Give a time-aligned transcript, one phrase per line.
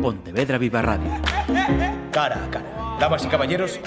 [0.00, 1.10] Pontevedra Viva Radio.
[2.10, 2.96] Cara a cara.
[2.98, 3.80] Damas y caballeros,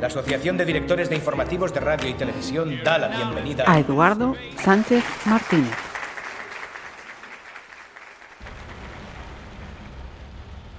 [0.00, 4.34] la Asociación de Directores de Informativos de Radio y Televisión da la bienvenida a Eduardo
[4.58, 5.74] Sánchez Martínez.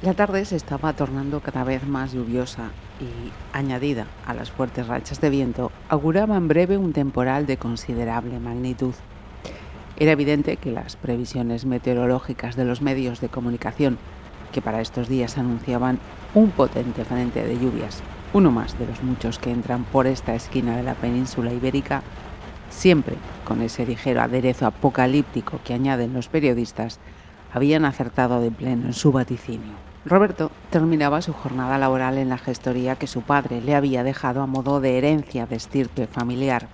[0.04, 2.70] La tarde se estaba tornando cada vez más lluviosa
[3.00, 8.40] y, añadida a las fuertes rachas de viento, auguraba en breve un temporal de considerable
[8.40, 8.94] magnitud.
[10.00, 13.98] Era evidente que las previsiones meteorológicas de los medios de comunicación,
[14.58, 16.00] que para estos días anunciaban
[16.34, 18.02] un potente frente de lluvias,
[18.34, 22.02] uno más de los muchos que entran por esta esquina de la península ibérica,
[22.72, 27.00] siempre con ese ligero aderezo apocalíptico que añaden los periodistas,
[27.54, 29.74] habían acertado de pleno en su vaticinio.
[30.06, 34.48] Roberto terminaba su jornada laboral en la gestoría que su padre le había dejado a
[34.48, 36.68] modo de herencia de estirpe familiar,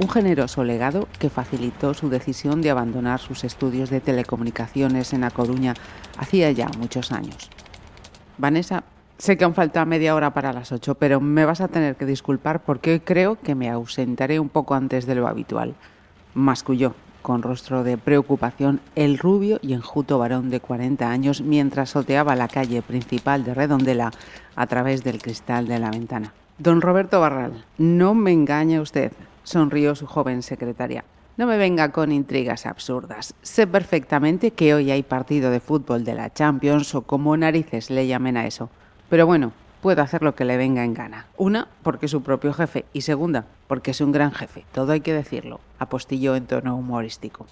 [0.00, 5.30] un generoso legado que facilitó su decisión de abandonar sus estudios de telecomunicaciones en A
[5.30, 5.74] Coruña
[6.16, 7.50] hacía ya muchos años.
[8.38, 8.84] Vanessa,
[9.18, 12.06] sé que aún falta media hora para las ocho, pero me vas a tener que
[12.06, 15.74] disculpar porque hoy creo que me ausentaré un poco antes de lo habitual.
[16.34, 22.36] Masculló, con rostro de preocupación el rubio y enjuto varón de 40 años mientras soteaba
[22.36, 24.12] la calle principal de Redondela
[24.54, 26.32] a través del cristal de la ventana.
[26.58, 29.12] Don Roberto Barral, no me engañe usted,
[29.48, 31.04] sonrió su joven secretaria.
[31.38, 33.34] No me venga con intrigas absurdas.
[33.42, 38.06] Sé perfectamente que hoy hay partido de fútbol de la Champions o como narices le
[38.06, 38.68] llamen a eso.
[39.08, 41.26] Pero bueno, puedo hacer lo que le venga en gana.
[41.36, 45.00] Una, porque es su propio jefe, y segunda, porque es un gran jefe, todo hay
[45.00, 47.46] que decirlo, apostilló en tono humorístico.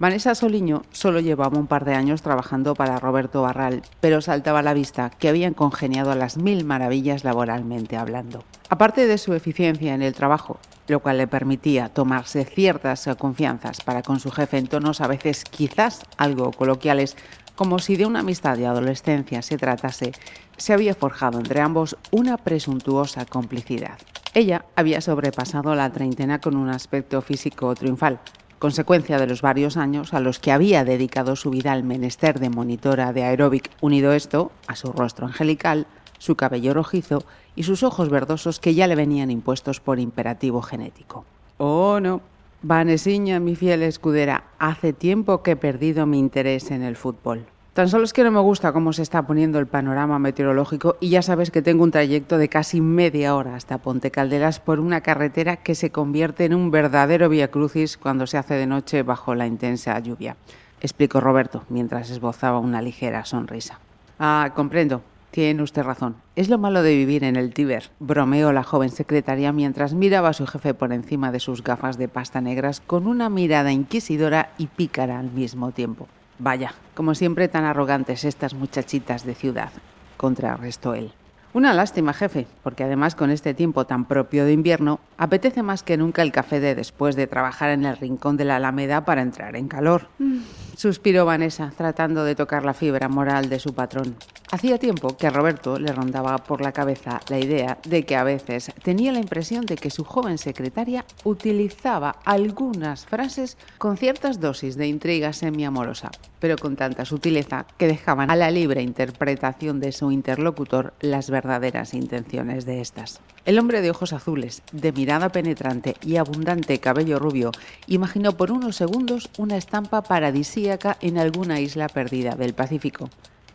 [0.00, 4.62] Vanessa Soliño solo llevaba un par de años trabajando para Roberto Barral, pero saltaba a
[4.62, 8.42] la vista que habían congeniado a las mil maravillas laboralmente hablando.
[8.68, 14.02] Aparte de su eficiencia en el trabajo, lo cual le permitía tomarse ciertas confianzas para
[14.02, 17.16] con su jefe en tonos a veces quizás algo coloquiales,
[17.54, 20.10] como si de una amistad de adolescencia se tratase,
[20.56, 23.96] se había forjado entre ambos una presuntuosa complicidad.
[24.34, 28.18] Ella había sobrepasado la treintena con un aspecto físico triunfal,
[28.64, 32.48] consecuencia de los varios años a los que había dedicado su vida al menester de
[32.48, 35.86] monitora de aeróbic, unido esto a su rostro angelical,
[36.16, 37.24] su cabello rojizo
[37.56, 41.26] y sus ojos verdosos que ya le venían impuestos por imperativo genético.
[41.58, 42.22] Oh, no.
[42.62, 47.44] Vanesiña, mi fiel escudera, hace tiempo que he perdido mi interés en el fútbol.
[47.74, 51.08] Tan solo es que no me gusta cómo se está poniendo el panorama meteorológico y
[51.08, 55.00] ya sabes que tengo un trayecto de casi media hora hasta Ponte Calderas por una
[55.00, 59.34] carretera que se convierte en un verdadero vía crucis cuando se hace de noche bajo
[59.34, 60.36] la intensa lluvia.
[60.82, 63.80] Explicó Roberto mientras esbozaba una ligera sonrisa.
[64.20, 65.02] Ah, comprendo.
[65.32, 66.14] Tiene usted razón.
[66.36, 70.32] Es lo malo de vivir en el Tíber, bromeó la joven secretaria mientras miraba a
[70.32, 74.68] su jefe por encima de sus gafas de pasta negras con una mirada inquisidora y
[74.68, 76.06] pícara al mismo tiempo.
[76.38, 79.70] Vaya, como siempre tan arrogantes estas muchachitas de ciudad,
[80.16, 81.12] contrarrestó él.
[81.54, 85.96] Una lástima, jefe, porque además con este tiempo tan propio de invierno, apetece más que
[85.96, 89.54] nunca el café de después de trabajar en el rincón de la Alameda para entrar
[89.54, 90.08] en calor.
[90.18, 90.40] Mm.
[90.76, 94.16] Suspiró Vanessa, tratando de tocar la fibra moral de su patrón.
[94.50, 98.24] Hacía tiempo que a Roberto le rondaba por la cabeza la idea de que a
[98.24, 104.76] veces tenía la impresión de que su joven secretaria utilizaba algunas frases con ciertas dosis
[104.76, 106.10] de intriga semiamorosa,
[106.44, 111.94] pero con tanta sutileza que dejaban a la libre interpretación de su interlocutor las verdaderas
[111.94, 113.22] intenciones de estas.
[113.46, 117.50] El hombre de ojos azules, de mirada penetrante y abundante cabello rubio,
[117.86, 123.08] imaginó por unos segundos una estampa paradisíaca en alguna isla perdida del Pacífico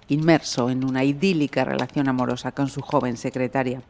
[0.08, 3.84] inmerso en una idílica relación amorosa con su joven secretaria,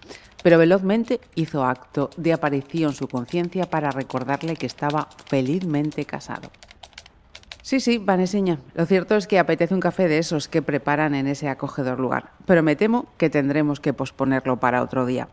[0.44, 6.52] pero velozmente hizo acto de aparición su conciencia para recordarle que estaba felizmente casado.
[7.70, 8.58] Sí, sí, Vaneseña.
[8.74, 12.32] Lo cierto es que apetece un café de esos que preparan en ese acogedor lugar,
[12.48, 15.28] pero me temo que tendremos que posponerlo para otro día.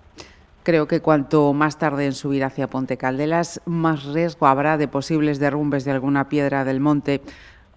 [0.63, 5.39] Creo que cuanto más tarde en subir hacia Ponte Caldelas, más riesgo habrá de posibles
[5.39, 7.23] derrumbes de alguna piedra del monte,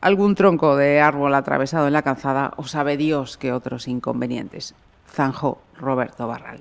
[0.01, 4.75] algún tronco de árbol atravesado en la calzada o sabe Dios qué otros inconvenientes.
[5.09, 6.59] Zanjó Roberto Barral.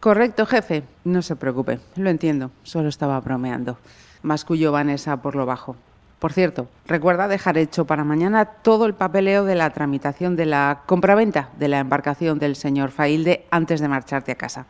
[0.00, 0.82] Correcto, jefe.
[1.04, 1.80] No se preocupe.
[1.96, 2.50] Lo entiendo.
[2.62, 3.78] Solo estaba bromeando.
[4.20, 5.76] Masculló Vanessa por lo bajo.
[6.24, 10.80] Por cierto, recuerda dejar hecho para mañana todo el papeleo de la tramitación de la
[10.86, 14.64] compraventa de la embarcación del señor Failde antes de marcharte a casa.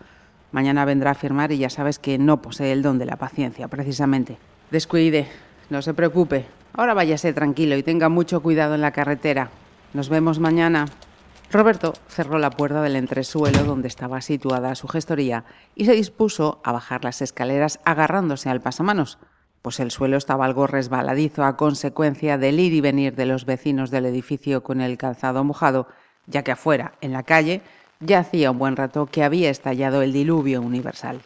[0.51, 3.69] Mañana vendrá a firmar y ya sabes que no posee el don de la paciencia,
[3.69, 4.37] precisamente.
[4.73, 5.29] Descuide.
[5.71, 6.47] No se preocupe.
[6.73, 9.51] Ahora váyase tranquilo y tenga mucho cuidado en la carretera.
[9.93, 10.87] Nos vemos mañana.
[11.53, 15.45] Roberto cerró la puerta del entresuelo donde estaba situada su gestoría
[15.77, 19.19] y se dispuso a bajar las escaleras agarrándose al pasamanos,
[19.65, 23.91] pues el suelo estaba algo resbaladizo a consecuencia del ir y venir de los vecinos
[23.91, 25.89] del edificio con el calzado mojado
[26.27, 27.63] ya que afuera, en la calle,
[27.99, 31.23] ya hacía un buen rato que había estallado el diluvio universal.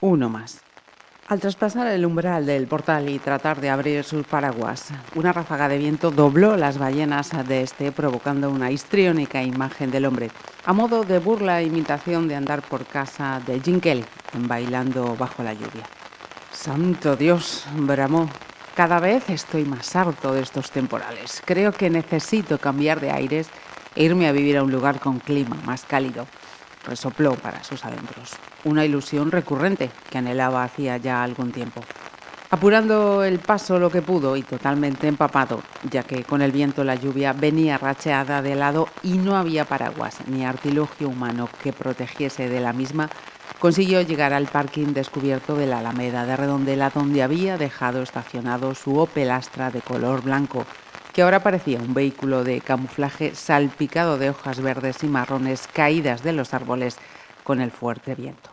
[0.00, 0.60] Uno más.
[1.26, 5.78] Al traspasar el umbral del portal y tratar de abrir sus paraguas, una ráfaga de
[5.78, 10.30] viento dobló las ballenas de este, provocando una histriónica imagen del hombre,
[10.64, 14.04] a modo de burla e imitación de andar por casa de Jim Kelly,
[14.46, 15.82] bailando bajo la lluvia.
[16.54, 18.30] Santo Dios, bramó.
[18.74, 21.42] Cada vez estoy más harto de estos temporales.
[21.44, 23.48] Creo que necesito cambiar de aires
[23.94, 26.26] e irme a vivir a un lugar con clima más cálido
[26.86, 28.32] resopló para sus adentros,
[28.64, 31.82] una ilusión recurrente que anhelaba hacía ya algún tiempo.
[32.50, 36.94] Apurando el paso lo que pudo y totalmente empapado, ya que con el viento la
[36.94, 42.60] lluvia venía racheada de lado y no había paraguas ni artilugio humano que protegiese de
[42.60, 43.10] la misma,
[43.64, 48.98] consiguió llegar al parking descubierto de la Alameda de Redondela donde había dejado estacionado su
[48.98, 50.66] Opel Astra de color blanco,
[51.14, 56.34] que ahora parecía un vehículo de camuflaje salpicado de hojas verdes y marrones caídas de
[56.34, 56.98] los árboles
[57.42, 58.50] con el fuerte viento.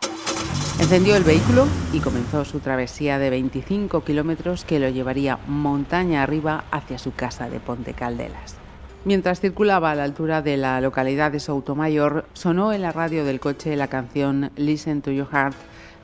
[0.80, 6.64] Encendió el vehículo y comenzó su travesía de 25 kilómetros que lo llevaría montaña arriba
[6.70, 8.61] hacia su casa de Ponte Caldelas.
[9.04, 13.40] Mientras circulaba a la altura de la localidad de Soutomayor, sonó en la radio del
[13.40, 15.56] coche la canción Listen to Your Heart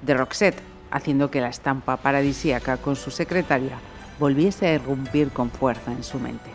[0.03, 0.61] de Roxette,
[0.91, 3.79] haciendo que la estampa paradisíaca con su secretaria
[4.19, 6.51] volviese a irrumpir con fuerza en su mente.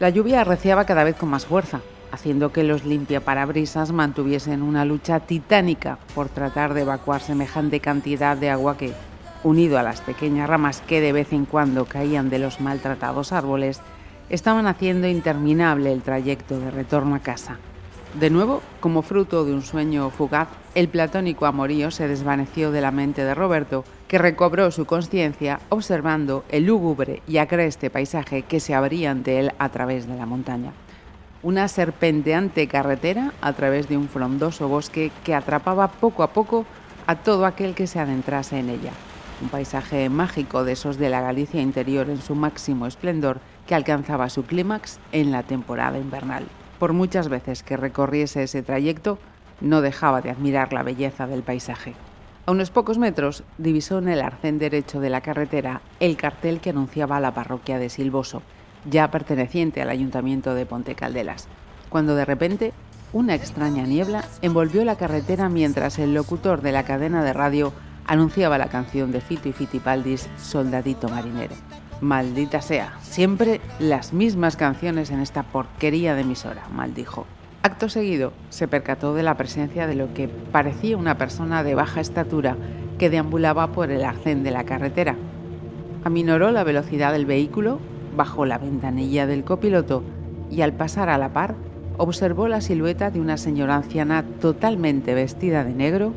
[0.00, 5.20] La lluvia arreciaba cada vez con más fuerza, haciendo que los limpiaparabrisas mantuviesen una lucha
[5.20, 8.94] titánica por tratar de evacuar semejante cantidad de agua que,
[9.42, 13.82] unido a las pequeñas ramas que de vez en cuando caían de los maltratados árboles,
[14.30, 17.58] estaban haciendo interminable el trayecto de retorno a casa.
[18.18, 22.92] De nuevo, como fruto de un sueño fugaz, el platónico amorío se desvaneció de la
[22.92, 28.72] mente de Roberto, que recobró su conciencia observando el lúgubre y agreste paisaje que se
[28.72, 30.72] abría ante él a través de la montaña.
[31.42, 36.66] Una serpenteante carretera a través de un frondoso bosque que atrapaba poco a poco
[37.08, 38.92] a todo aquel que se adentrase en ella.
[39.42, 44.28] Un paisaje mágico de esos de la Galicia interior en su máximo esplendor que alcanzaba
[44.30, 46.44] su clímax en la temporada invernal.
[46.78, 49.18] Por muchas veces que recorriese ese trayecto,
[49.60, 51.94] no dejaba de admirar la belleza del paisaje.
[52.46, 56.70] A unos pocos metros divisó en el arcén derecho de la carretera el cartel que
[56.70, 58.42] anunciaba la parroquia de Silvoso,
[58.84, 61.48] ya perteneciente al ayuntamiento de Ponte Caldelas,
[61.88, 62.72] cuando de repente
[63.14, 67.72] una extraña niebla envolvió la carretera mientras el locutor de la cadena de radio
[68.06, 71.54] anunciaba la canción de Fito y Fitipaldis Soldadito Marinero.
[72.00, 77.26] Maldita sea, siempre las mismas canciones en esta porquería de emisora, maldijo.
[77.62, 82.00] Acto seguido, se percató de la presencia de lo que parecía una persona de baja
[82.00, 82.56] estatura
[82.98, 85.16] que deambulaba por el arcén de la carretera.
[86.04, 87.78] Aminoró la velocidad del vehículo,
[88.16, 90.02] bajó la ventanilla del copiloto
[90.50, 91.54] y al pasar a la par,
[91.96, 96.12] observó la silueta de una señora anciana totalmente vestida de negro,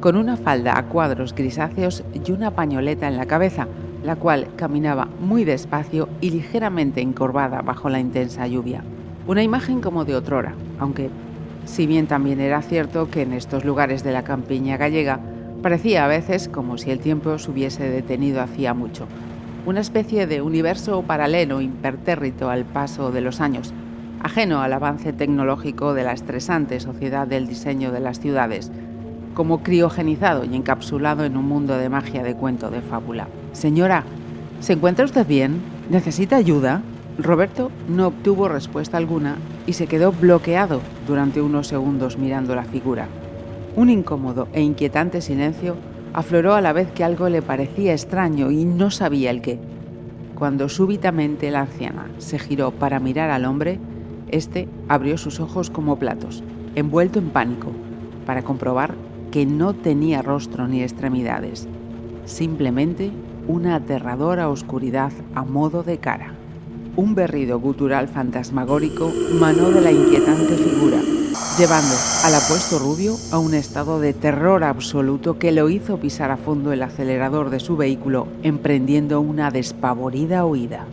[0.00, 3.66] con una falda a cuadros grisáceos y una pañoleta en la cabeza,
[4.02, 8.82] la cual caminaba muy despacio y ligeramente encorvada bajo la intensa lluvia.
[9.26, 11.10] Una imagen como de otrora, aunque,
[11.64, 15.20] si bien también era cierto que en estos lugares de la campiña gallega
[15.62, 19.06] parecía a veces como si el tiempo se hubiese detenido hacía mucho,
[19.64, 23.72] una especie de universo paralelo impertérrito al paso de los años,
[24.20, 28.72] ajeno al avance tecnológico de la estresante sociedad del diseño de las ciudades,
[29.34, 33.28] como criogenizado y encapsulado en un mundo de magia de cuento de fábula.
[33.52, 34.04] Señora,
[34.60, 35.60] ¿se encuentra usted bien?
[35.90, 36.82] ¿Necesita ayuda?
[37.18, 39.36] Roberto no obtuvo respuesta alguna
[39.66, 43.08] y se quedó bloqueado durante unos segundos mirando la figura.
[43.76, 45.76] Un incómodo e inquietante silencio
[46.14, 49.58] afloró a la vez que algo le parecía extraño y no sabía el qué.
[50.34, 53.78] Cuando súbitamente la anciana se giró para mirar al hombre,
[54.28, 56.42] este abrió sus ojos como platos,
[56.74, 57.68] envuelto en pánico,
[58.26, 58.94] para comprobar
[59.32, 61.66] que no tenía rostro ni extremidades,
[62.26, 63.10] simplemente
[63.48, 66.34] una aterradora oscuridad a modo de cara.
[66.94, 69.10] Un berrido gutural fantasmagórico
[69.40, 71.00] manó de la inquietante figura,
[71.58, 76.36] llevando al apuesto rubio a un estado de terror absoluto que lo hizo pisar a
[76.36, 80.84] fondo el acelerador de su vehículo, emprendiendo una despavorida huida.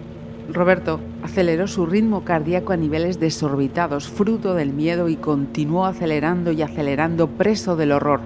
[0.54, 6.64] Roberto aceleró su ritmo cardíaco a niveles desorbitados, fruto del miedo, y continuó acelerando y
[6.64, 8.22] acelerando, preso del horror,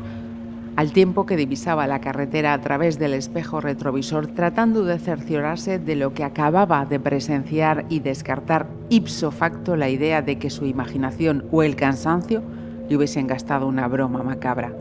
[0.77, 5.95] al tiempo que divisaba la carretera a través del espejo retrovisor, tratando de cerciorarse de
[5.97, 11.45] lo que acababa de presenciar y descartar ipso facto la idea de que su imaginación
[11.51, 12.41] o el cansancio
[12.89, 14.73] le hubiesen gastado una broma macabra.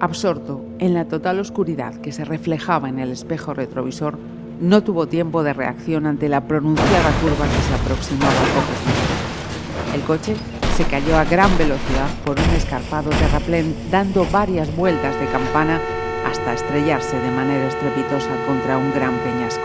[0.00, 4.18] Absorto en la total oscuridad que se reflejaba en el espejo retrovisor,
[4.60, 9.94] no tuvo tiempo de reacción ante la pronunciada curva que se aproximaba a pocos metros.
[9.94, 10.34] El coche
[10.76, 15.80] se cayó a gran velocidad por un escarpado terraplén dando varias vueltas de campana
[16.26, 19.64] hasta estrellarse de manera estrepitosa contra un gran peñasco.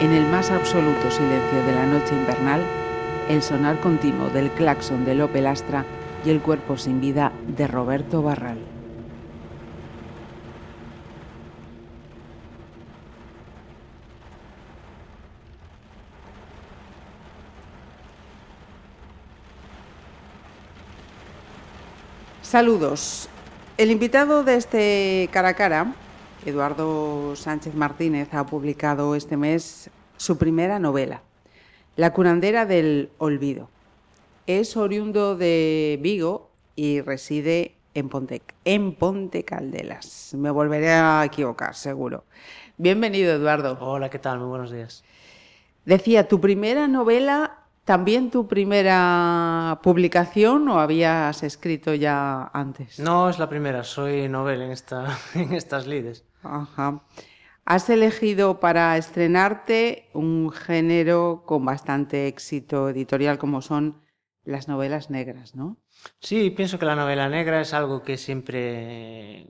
[0.00, 2.62] En el más absoluto silencio de la noche invernal,
[3.28, 5.84] el sonar continuo del claxon de Lope Lastra
[6.26, 8.73] y el cuerpo sin vida de Roberto Barral.
[22.54, 23.28] Saludos.
[23.78, 25.92] El invitado de este cara a cara,
[26.46, 31.22] Eduardo Sánchez Martínez, ha publicado este mes su primera novela,
[31.96, 33.70] La curandera del olvido.
[34.46, 40.32] Es oriundo de Vigo y reside en Ponte, en Ponte Caldelas.
[40.38, 42.22] Me volveré a equivocar, seguro.
[42.76, 43.76] Bienvenido, Eduardo.
[43.80, 44.38] Hola, ¿qué tal?
[44.38, 45.02] Muy buenos días.
[45.86, 52.98] Decía, tu primera novela ¿También tu primera publicación o habías escrito ya antes?
[52.98, 56.24] No, es la primera, soy novel en, esta, en estas lides.
[56.42, 57.02] Ajá.
[57.66, 64.02] Has elegido para estrenarte un género con bastante éxito editorial como son
[64.44, 65.78] las novelas negras, ¿no?
[66.20, 69.46] Sí, pienso que la novela negra es algo que siempre,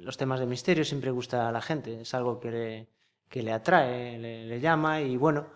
[0.00, 2.88] los temas de misterio siempre gusta a la gente, es algo que le,
[3.28, 5.46] que le atrae, le, le llama y bueno,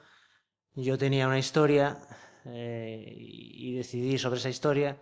[0.74, 1.98] yo tenía una historia
[2.44, 4.96] eh, y decidí sobre esa historia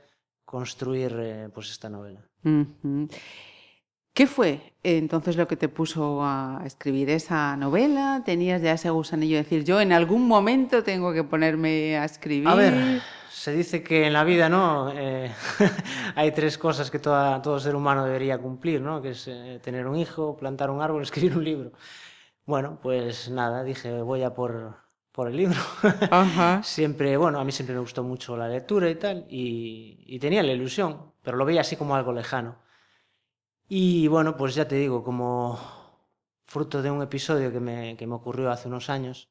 [0.44, 2.24] construir eh, pues esta novela.
[4.18, 8.22] ¿Qué fue entonces lo que te puso a escribir esa novela?
[8.24, 12.48] ¿Tenías ya ese gusanillo de decir, yo en algún momento tengo que ponerme a escribir?
[12.48, 15.30] A ver, se dice que en la vida no eh,
[16.16, 19.00] hay tres cosas que toda, todo ser humano debería cumplir, ¿no?
[19.00, 21.72] que es eh, tener un hijo, plantar un árbol, escribir un libro.
[22.44, 24.78] Bueno, pues nada, dije, voy a por,
[25.18, 25.58] por el libro.
[26.12, 26.62] Ajá.
[26.62, 30.44] siempre, bueno, a mí siempre me gustó mucho la lectura y tal, y, y, tenía
[30.44, 32.54] la ilusión, pero lo veía así como algo lejano.
[33.68, 35.58] Y bueno, pues ya te digo, como
[36.46, 39.28] fruto de un episodio que me, que me ocurrió hace unos años.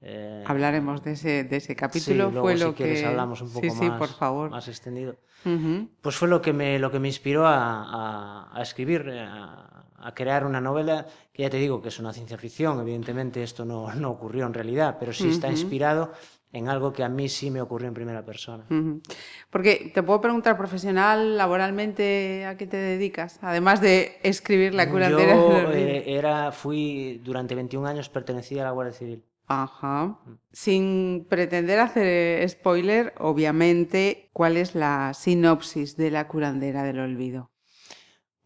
[0.00, 2.26] Eh, Hablaremos de ese, de ese capítulo.
[2.26, 4.50] Sí, luego, fue si lo quieres, que hablamos un poco sí, sí, más, por favor.
[4.50, 5.14] más extendido.
[5.44, 5.88] Uh -huh.
[6.02, 9.73] Pues fue lo que me, lo que me inspiró a, a, a escribir, a,
[10.04, 13.64] a, crear una novela que ya te digo que es una ciencia ficción, evidentemente esto
[13.64, 15.54] no, no ocurrió en realidad, pero sí está uh -huh.
[15.54, 16.12] inspirado
[16.54, 18.64] en algo que a mí sí me ocurrió en primera persona.
[18.70, 19.02] Uh -huh.
[19.50, 23.38] Porque te puedo preguntar, profesional, laboralmente, ¿a qué te dedicas?
[23.42, 25.34] Además de escribir la curandera.
[25.34, 29.24] Yo eh, era, fui, durante 21 años pertenecía a la Guardia Civil.
[29.46, 30.18] Ajá.
[30.52, 37.50] Sin pretender hacer spoiler, obviamente, ¿cuál es la sinopsis de la curandera del olvido?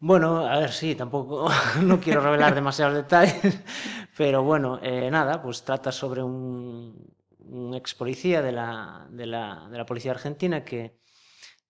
[0.01, 1.49] Bueno, a ver, sí, tampoco
[1.83, 3.59] no quiero revelar demasiados detalles,
[4.17, 7.15] pero bueno, eh, nada, pues trata sobre un,
[7.75, 10.97] ex policía de la, de, la, de la policía argentina que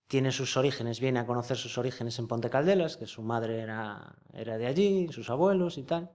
[0.08, 4.16] tiene sus orígenes, viene a conocer sus orígenes en Ponte Caldelas, que su madre era,
[4.34, 6.12] era de allí, sus abuelos y tal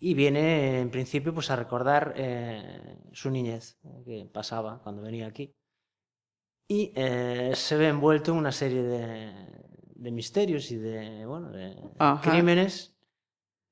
[0.00, 5.54] y viene en principio pues a recordar eh, su niñez que pasaba cuando venía aquí.
[6.68, 9.32] Y eh, se ve envuelto en una serie de,
[9.98, 12.30] de misterios y de bueno de Ajá.
[12.30, 12.94] crímenes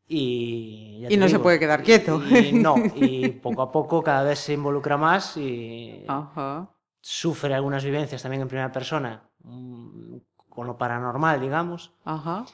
[0.09, 4.23] y, y no digo, se puede quedar quieto y, no y poco a poco cada
[4.23, 6.69] vez se involucra más y Ajá.
[7.01, 10.17] sufre algunas vivencias también en primera persona mm,
[10.49, 12.45] con lo paranormal digamos Ajá.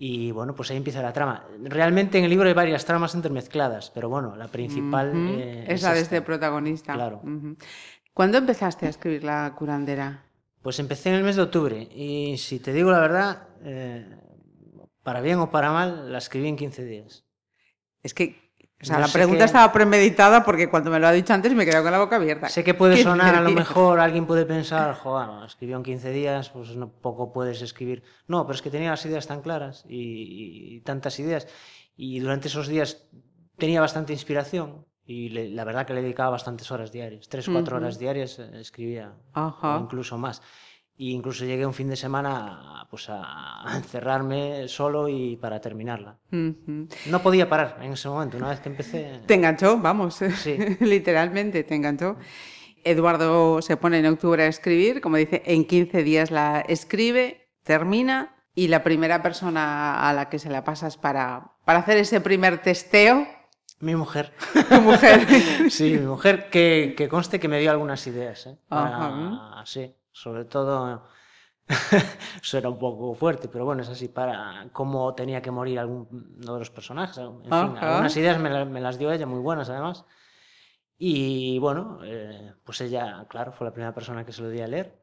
[0.00, 1.42] Y bueno, pues ahí empieza la trama.
[1.60, 5.38] Realmente en el libro hay varias tramas intermezcladas, pero bueno, la principal uh -huh.
[5.40, 6.94] eh, es, la de este protagonista.
[6.94, 7.20] Claro.
[7.24, 7.56] Uh -huh.
[8.14, 10.27] ¿Cuándo empezaste a escribir La curandera?
[10.62, 14.06] Pues empecé en el mes de octubre y si te digo la verdad, eh,
[15.02, 17.24] para bien o para mal, la escribí en 15 días.
[18.02, 18.48] Es que
[18.80, 21.64] o sea, No la pregunta estaba premeditada porque cuando me lo ha dicho antes me
[21.64, 22.48] he quedado con la boca abierta.
[22.48, 26.10] Sé que puede 15 sonar a lo mejor, alguien puede pensar, joder, escribió en 15
[26.12, 28.04] días, pues no poco puedes escribir.
[28.28, 31.48] No, pero es que tenía las ideas tan claras y, y- y tantas ideas.
[31.96, 33.08] Y durante esos días
[33.56, 37.28] tenía bastante inspiración y le- la verdad que le dedicaba bastantes horas diarias.
[37.30, 37.84] Tres, cuatro Ujú.
[37.84, 39.78] horas diarias eh, escribía, Ajá.
[39.78, 40.42] o incluso más.
[41.00, 43.22] Y incluso llegué un fin de semana a, pues a
[43.66, 46.18] a encerrarme solo y para terminarla.
[46.30, 46.88] Ujú.
[47.06, 49.20] No podía parar en ese momento, una vez que empecé...
[49.26, 50.56] Te enganchó, vamos, Sí.
[50.80, 52.16] literalmente te enganchó.
[52.84, 58.34] Eduardo se pone en octubre a escribir, como dice, en 15 días la escribe, termina
[58.54, 62.60] y la primera persona a la que se la pasas para, para hacer ese primer
[62.62, 63.26] testeo,
[63.80, 64.32] Mi mujer.
[64.68, 65.26] tu mujer.
[65.70, 68.46] Sí, mi mujer, que, que conste que me dio algunas ideas.
[68.46, 68.58] ¿eh?
[68.68, 71.04] Para- sí, sobre todo,
[72.42, 76.08] suena un poco fuerte, pero bueno, es así, para cómo tenía que morir alguno
[76.54, 77.18] de los personajes.
[77.18, 77.90] En fin, Ajá.
[77.92, 80.04] algunas ideas me, la- me las dio ella, muy buenas además.
[81.00, 84.66] Y bueno, eh, pues ella, claro, fue la primera persona que se lo di a
[84.66, 84.98] leer.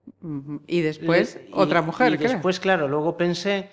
[0.67, 2.31] Y después Le- otra mujer, Y creo.
[2.31, 3.69] después, claro, luego pensé,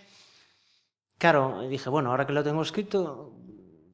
[1.18, 3.32] claro, dije, bueno, ahora que lo tengo escrito,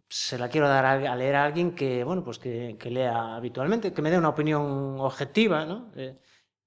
[0.09, 3.37] se la quiero dar a, a leer a alguien que, bueno, pues que, que lea
[3.37, 5.91] habitualmente, que me dé una opinión objetiva, ¿no?
[5.97, 6.19] Eh,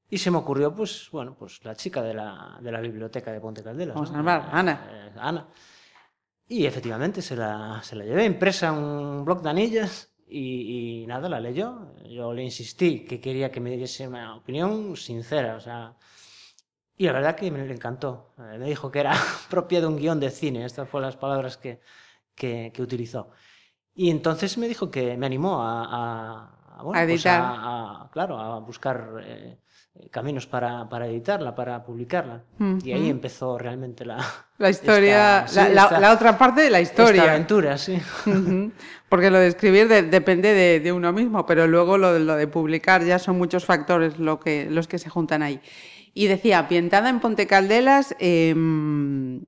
[0.10, 3.40] y se me ocurrió, pues, bueno, pues la chica de la, de la biblioteca de
[3.40, 3.96] Ponte Caldelas.
[3.96, 4.18] Vamos ¿no?
[4.18, 4.88] a llamar, Eh, Ana.
[4.92, 5.48] eh, Ana.
[6.48, 11.30] Y efectivamente se la, se la llevé impresa un bloc de anillas y, y nada,
[11.30, 11.94] la leyó.
[12.10, 15.96] Yo le insistí que quería que me diese una opinión sincera, o sea...
[16.98, 18.34] Y la verdad que me le encantó.
[18.38, 19.14] Eh, Me dijo que era
[19.50, 21.80] propia de un guion de cine, estas fueron las palabras que,
[22.36, 23.30] que, que utilizó.
[23.94, 28.38] Y entonces me dijo que me animó a, a, a, bueno, A pues a- claro,
[28.40, 29.58] a buscar eh,
[30.10, 32.44] caminos para, para editarla, para publicarla.
[32.84, 33.12] Y ahí Ujú.
[33.12, 34.18] empezó realmente la,
[34.58, 37.24] La historia, esta- la, sí, la- esta- la otra parte de la esta historia.
[37.32, 38.00] aventura, sí.
[39.10, 42.36] Porque lo de escribir de- depende de, de uno mismo, pero luego lo de, lo
[42.36, 45.60] de publicar ya son muchos factores lo que, los que se juntan ahí.
[46.14, 49.44] Y decía, ambientada en Ponte Caldelas, em,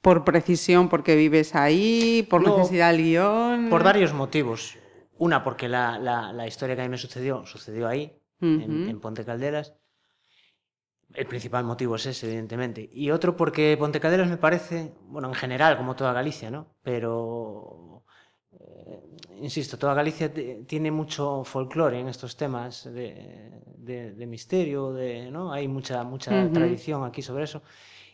[0.00, 3.68] por precisión, porque vives ahí, por No, necesidad del guion.
[3.70, 4.76] Por varios motivos.
[5.18, 9.24] Una, porque la, la- la historia que a mí me sucedió, sucedió ahí, en, Ponte
[9.24, 9.74] Caldelas.
[11.14, 12.88] El principal motivo es ese, evidentemente.
[12.92, 16.76] Y otro porque Ponte Caldelas me parece, bueno, en general, como toda Galicia, ¿no?
[16.82, 18.04] Pero,
[18.52, 19.02] eh,
[19.40, 20.30] insisto, toda Galicia
[20.66, 25.50] tiene mucho folclore en estos temas de, de- de misterio, de, ¿no?
[25.52, 27.62] Hay mucha, mucha tradición aquí sobre eso.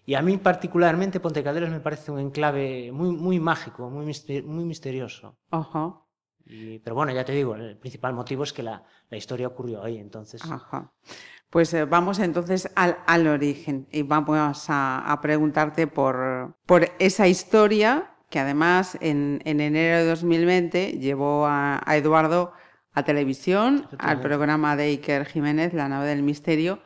[0.07, 4.45] Y a mí particularmente Ponte Caldelas me parece un enclave muy, muy mágico, muy, mister-
[4.45, 5.37] muy misterioso.
[5.51, 5.95] Ajá,
[6.47, 9.83] Y- pero bueno, ya te digo, el principal motivo es que la, la historia ocurrió
[9.83, 10.43] ahí, entonces.
[10.45, 10.93] ajá.
[11.49, 17.29] Pues eh, vamos entonces al, al origen y vamos a, a preguntarte por, por esa
[17.29, 22.53] historia que además en, en enero de 2020 llevó a, a Eduardo
[22.93, 26.81] a televisión, al programa de Iker Jiménez, La nave del misterio,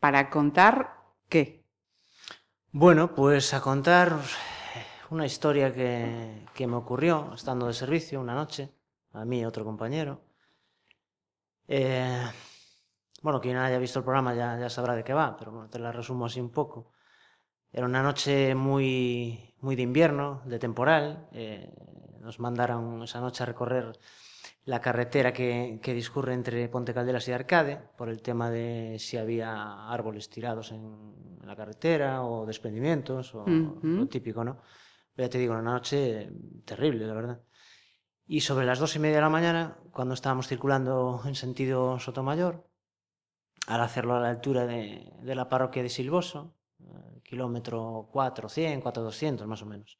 [0.00, 0.94] para contar
[1.28, 1.63] qué.
[2.76, 4.18] Bueno, pues a contar
[5.10, 8.68] una historia que, me ocurrió estando de servicio una noche,
[9.12, 10.20] a mí y otro compañero.
[11.68, 12.20] Eh,
[13.22, 15.78] bueno, quien haya visto el programa ya, ya sabrá de qué va, pero bueno, te
[15.78, 16.90] la resumo así un poco.
[17.70, 21.28] Era una noche muy, muy de invierno, de temporal.
[21.30, 21.72] eh,
[22.22, 23.96] nos mandaron esa noche a recorrer
[24.64, 29.16] la carretera que, que discurre entre Ponte Caldelas y Arcade, por el tema de si
[29.16, 34.62] había árboles tirados en la carretera o desprendimientos, o lo típico, ¿no?
[35.14, 36.30] Pero ya te digo, una noche
[36.64, 37.42] terrible, la verdad.
[38.26, 42.66] Y sobre las dos y media de la mañana, cuando estábamos circulando en sentido Sotomayor,
[43.66, 49.46] al hacerlo a la altura de, de la parroquia de Silvoso, eh, kilómetro 400, 4200
[49.46, 49.98] más o menos,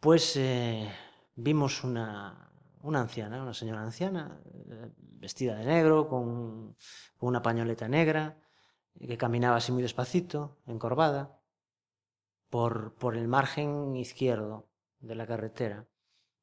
[0.00, 0.90] pues eh,
[1.36, 2.53] vimos una,
[2.84, 6.76] una anciana, una señora anciana, eh, vestida de negro, con,
[7.20, 8.38] una pañoleta negra,
[8.98, 11.40] que caminaba así muy despacito, encorvada,
[12.50, 14.68] por, por el margen izquierdo
[15.00, 15.88] de la carretera.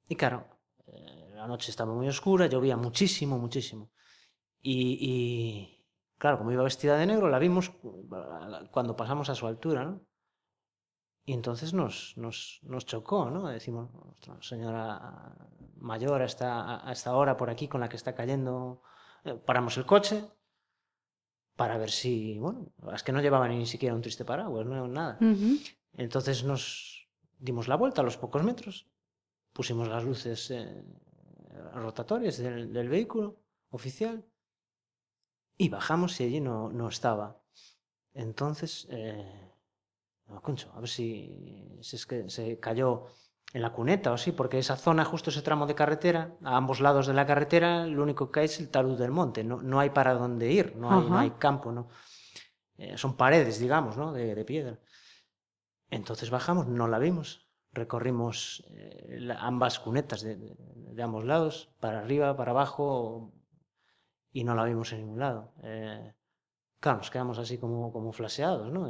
[0.09, 0.47] Y claro,
[0.87, 3.91] eh, la noche estaba muy oscura, llovía muchísimo, muchísimo.
[4.61, 5.85] Y, y,
[6.17, 10.01] claro, como iba vestida de negro, la vimos eh, cuando pasamos a su altura, ¿no?
[11.25, 13.47] Y entonces nos, nos, nos chocó, ¿no?
[13.47, 15.35] Decimos, "Ostras, señora
[15.77, 18.81] mayor a esta, a esta hora por aquí con la que está cayendo.
[19.23, 20.25] Eh, Paramos el coche
[21.55, 25.17] para ver si, bueno, es que no llevaba ni siquiera un triste paraguas, no nada.
[25.93, 27.07] Entonces nos
[27.37, 28.87] dimos la vuelta a los pocos metros,
[29.53, 30.83] pusimos las luces eh,
[31.73, 33.37] rotatorias del, del vehículo
[33.69, 34.25] oficial
[35.57, 37.41] y bajamos y allí no, no estaba.
[38.13, 39.50] Entonces, eh,
[40.31, 43.05] no, concho, a ver si, si es que se cayó
[43.53, 46.79] en la cuneta o así, porque esa zona, justo ese tramo de carretera, a ambos
[46.79, 49.79] lados de la carretera, lo único que hay es el talud del monte, no, no
[49.79, 51.19] hay para dónde ir, no hay, no Ajá.
[51.21, 51.87] hay campo, no.
[52.77, 54.13] Eh, son paredes, digamos, ¿no?
[54.13, 54.79] de, de piedra.
[55.89, 57.47] Entonces bajamos, no la vimos.
[57.73, 63.33] Recorrimos eh, la- ambas cunetas de, de- de ambos lados, para arriba, para abajo,
[64.31, 65.53] y no la vimos en ningún lado.
[65.63, 66.13] Eh,
[66.79, 68.89] claro, nos quedamos así como, como flaseados, ¿no?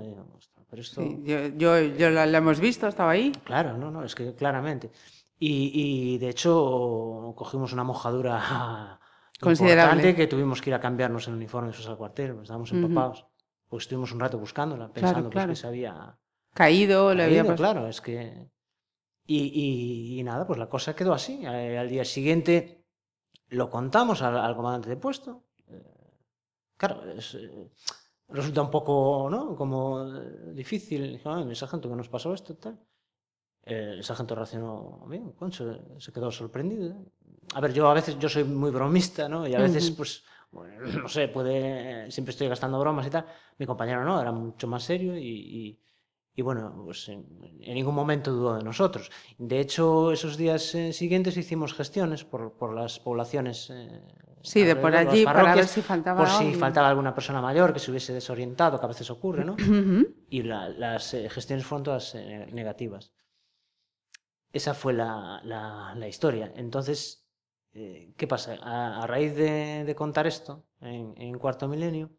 [0.72, 1.02] Pero esto...
[1.02, 3.32] Sí, yo, yo, yo la, la hemos visto, estaba ahí.
[3.44, 4.90] Claro, no, no, es que claramente.
[5.38, 9.00] Y, y, de hecho cogimos una mojadura
[9.40, 10.16] Considerable.
[10.16, 13.28] que tuvimos que ir a cambiarnos el uniforme esos al cuartel, pues estábamos empapados.
[13.68, 15.50] Pues estuvimos un rato buscándola, pensando pues, claro.
[15.50, 16.18] que se había
[16.54, 18.50] Caído, le había claro, es que...
[19.26, 21.42] Y, y- y nada, pues la cosa quedó así.
[21.46, 22.86] Eh, al día siguiente
[23.50, 25.44] lo contamos al, al comandante de puesto.
[25.68, 25.84] Eh,
[26.78, 27.72] claro, es, eh,
[28.32, 29.56] resulta un poco, ¿no?
[29.56, 31.14] Como eh, difícil.
[31.14, 32.56] Dije, "Ay, mi sargento, que nos pasó esto?
[32.58, 32.80] Tal.
[33.64, 36.96] el sargento reaccionó bien, Concho, se quedó sorprendido.
[37.54, 39.48] A ver, yo a veces, yo soy muy bromista, ¿no?
[39.48, 43.26] Y a veces, pues, bueno, no sé, puede, siempre estoy gastando bromas y tal.
[43.60, 45.80] Mi compañero no, era mucho más serio y, y,
[46.36, 47.26] y bueno, pues en,
[47.62, 49.12] en ningún momento dudó de nosotros.
[49.38, 53.70] De hecho, esos días eh, siguientes hicimos gestiones por, por las poblaciones.
[53.70, 54.02] eh,
[54.44, 56.60] Sí, de por allí, para ver si faltaba Por si alguien.
[56.60, 59.54] faltaba alguna persona mayor que se hubiese desorientado, que a veces ocurre, ¿no?
[59.54, 60.08] Ujú.
[60.30, 63.14] y la- las eh, gestiones fueron todas eh, negativas.
[64.54, 66.52] Esa fue la, la- la historia.
[66.56, 67.26] Entonces,
[67.74, 68.56] eh, ¿qué pasa?
[68.62, 72.10] A, a raíz de, de contar esto en, en Cuarto Milenio,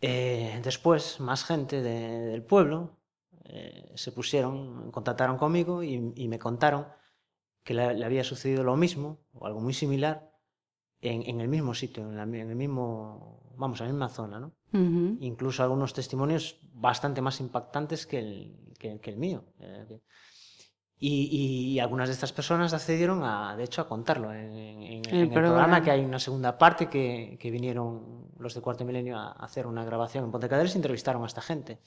[0.00, 2.98] eh, después más gente de- del pueblo
[3.44, 6.86] eh, se pusieron, contactaron conmigo y, y me contaron
[7.64, 10.30] que le, le había sucedido lo mismo o algo muy similar
[11.00, 14.40] en, en el mismo sitio, en, la en el mismo, vamos, en la misma zona,
[14.40, 14.52] ¿no?
[14.74, 15.18] Ujú.
[15.20, 19.44] incluso algunos testimonios bastante más impactantes que el, que, que el mío.
[19.60, 20.00] eh, que-
[21.04, 25.22] y, y algunas de estas personas accedieron, a, de hecho, a contarlo en, en- El
[25.22, 29.32] el programa, que hay una segunda parte que, que vinieron los de Cuarto Milenio a
[29.32, 31.80] hacer una grabación en Ponte Caderas y entrevistaron a esta gente.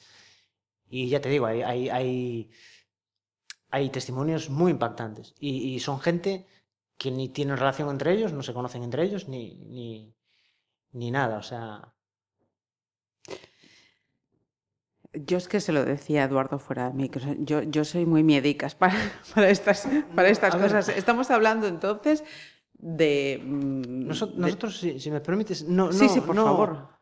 [0.90, 2.52] Y ya te digo, hay, hay, hay,
[3.72, 5.34] hay testimonios muy impactantes.
[5.40, 6.46] Y, y son gente
[6.98, 10.14] que ni tienen relación entre ellos, no se conocen entre ellos, ni, ni,
[10.94, 11.38] ni nada.
[11.38, 11.92] O sea,
[15.14, 18.06] Yo es que se lo decía a Eduardo fuera de mí, que yo, yo soy
[18.06, 18.96] muy miedicas para,
[19.34, 20.64] para estas, para estas ver.
[20.64, 20.90] cosas.
[20.90, 22.24] Estamos hablando entonces
[22.74, 23.42] de...
[23.44, 26.96] mm, de- nosotros, si, si me permites, no, Sí, no- sí, por no- favor.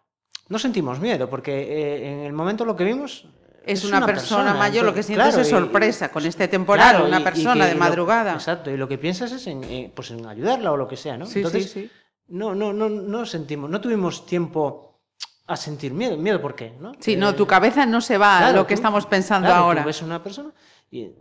[0.50, 3.28] No sentimos miedo, porque eh, en el momento lo que vimos.
[3.66, 6.90] Es una persona mayor, lo que entonces, sientes claro, es y- sorpresa con este temporal,
[6.92, 8.34] claro, una y- y persona que de lo- madrugada.
[8.34, 11.18] exacto, y lo que piensas es en, eh, pues en ayudarla o lo que sea,
[11.18, 11.26] ¿no?
[11.26, 11.92] Sí, Entonces, sí, sí.
[12.28, 15.02] No, no, no, no sentimos, no tuvimos tiempo
[15.46, 16.18] a sentir miedo.
[16.18, 16.74] ¿Miedo por qué?
[16.80, 16.94] ¿no?
[17.00, 19.50] Sí, Eh, no, tu cabeza no se va a Claro, lo que tú- estamos pensando
[19.54, 19.82] ahora.
[19.82, 20.52] Tú ves una persona
[20.90, 21.12] y...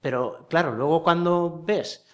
[0.00, 2.04] Pero claro, luego cuando ves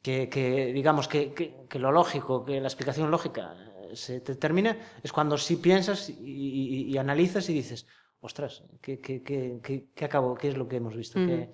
[0.00, 3.54] que, que, digamos que, que- que lo lógico, que la explicación lógica
[3.90, 7.86] eh, se te termina, es cuando sí piensas y, y- y analizas y dices,
[8.20, 11.18] ostras, ¿qué, qué, qué, qué- qué acabo, qué es lo que hemos visto?
[11.18, 11.50] ¿Qué,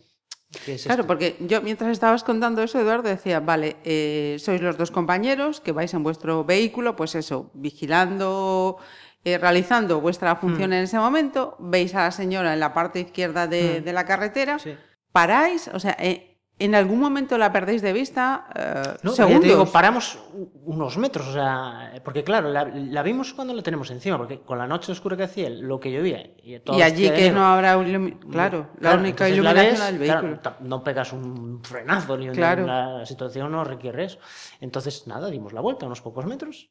[0.64, 1.06] qué es Claro, esto?".
[1.06, 5.72] porque yo mientras estabas contando eso, Eduardo decía, vale, eh, sois los dos compañeros que
[5.72, 8.78] vais en vuestro vehículo, pues eso, vigilando,
[9.24, 10.72] eh, realizando vuestra función Mm.
[10.74, 13.84] en ese momento, veis a la señora en la parte izquierda de, Mm.
[13.84, 14.74] de la carretera, Sí.
[15.12, 19.22] paráis, o sea, eh, en algún momento la perdéis de vista, eh, No, ya te
[19.28, 19.44] segundos.
[19.44, 20.18] digo, paramos
[20.64, 24.58] unos metros, o sea, porque claro, la, la vimos cuando la tenemos encima, porque con
[24.58, 28.16] la noche oscura que hacía, lo que llovía y, y allí que no habrá, ilumi-
[28.30, 30.40] claro, la única la iluminación ves, del claro, vehículo.
[30.40, 32.64] ta- no pegas un frenazo, ni Claro.
[32.66, 34.18] la situación no requiere eso.
[34.60, 36.70] Entonces, nada, dimos la vuelta unos pocos metros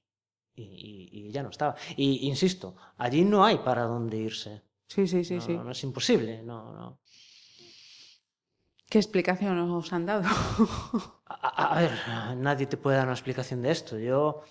[0.55, 1.75] y, y- y ya no estaba.
[1.97, 4.61] Y insisto, allí no hay para dónde irse.
[4.87, 5.53] Sí, sí, sí, no, sí.
[5.57, 6.43] no es imposible.
[6.43, 6.99] No, no.
[8.91, 10.27] ¿Qué explicación os han dado?
[11.25, 11.91] A, ver,
[12.35, 13.97] nadie te puede dar una explicación de esto.
[13.97, 14.43] Yo.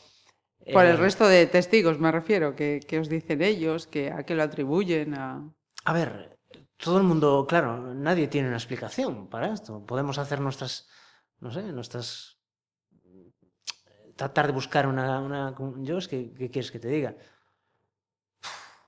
[0.72, 4.24] Por el eh, resto de testigos me refiero, que, que os dicen ellos, que a
[4.24, 5.46] qué lo atribuyen, a...
[5.84, 6.38] A ver,
[6.78, 9.84] todo el mundo, claro, nadie tiene una explicación para esto.
[9.84, 10.88] Podemos hacer nuestras,
[11.40, 12.38] no sé, nuestras...
[14.16, 15.20] Tratar de buscar una...
[15.20, 17.14] una yo es que, ¿qué quieres que te diga?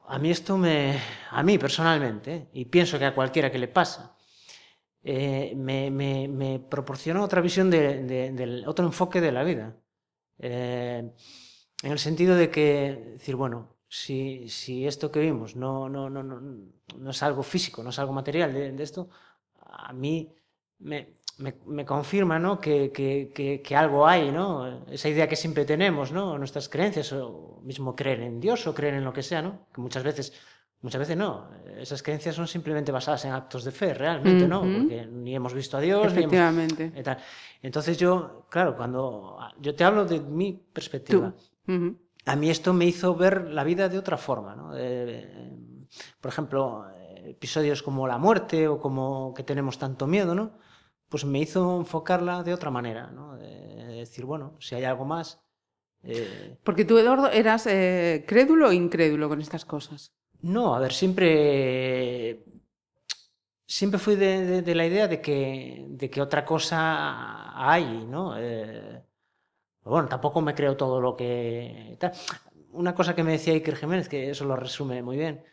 [0.08, 0.98] A mí esto me...
[1.30, 2.48] A mí personalmente, ¿eh?
[2.54, 4.16] y pienso que a cualquiera que le pasa,
[5.04, 9.76] eh, me, proporciona otra visión de, de- del otro enfoque de la vida.
[10.38, 11.10] Eh,
[11.82, 14.46] en el sentido de que, decir, bueno, si,
[14.86, 16.40] esto que vimos no, no, no, no,
[16.98, 19.08] no es algo físico, no es algo material de, esto,
[19.60, 20.32] a mí
[20.78, 22.60] me, me, me confirma ¿no?
[22.60, 24.86] que, que, que, que algo hay, ¿no?
[24.88, 26.38] esa idea que siempre tenemos, ¿no?
[26.38, 29.66] nuestras creencias, o mismo creer en Dios o creer en lo que sea, ¿no?
[29.74, 30.32] que muchas veces
[30.82, 31.48] Muchas veces no.
[31.78, 34.62] Esas creencias son simplemente basadas en actos de fe, realmente, ¿no?
[34.62, 36.34] Porque ni hemos visto a Dios, ni hemos...
[36.34, 37.02] Efectivamente.
[37.02, 37.18] tal.
[37.62, 41.32] Entonces yo, claro, cuando yo te hablo de mi perspectiva,
[42.26, 44.72] a mí esto me hizo ver la vida de otra forma, ¿no?
[44.72, 45.52] De-
[46.20, 50.58] por ejemplo, eh, episodios como la muerte o como que tenemos tanto miedo, ¿no?
[51.08, 53.36] Pues me hizo enfocarla de otra manera, ¿no?
[53.36, 55.38] De decir, bueno, si hay algo más.
[56.02, 60.12] eh, Porque tú, Eduardo, eras eh, crédulo o incrédulo con estas cosas.
[60.42, 62.44] No, a ver, siempre.
[63.66, 66.78] Siempre fui de, de- de la idea de que, de que otra cosa
[67.72, 68.34] hay, ¿no?
[68.38, 69.02] Eh,
[69.84, 71.96] bueno, tampoco me creo todo lo que.
[72.00, 72.12] tal.
[72.72, 75.44] Una cosa que me decía Iker Jiménez, que eso lo resume muy bien,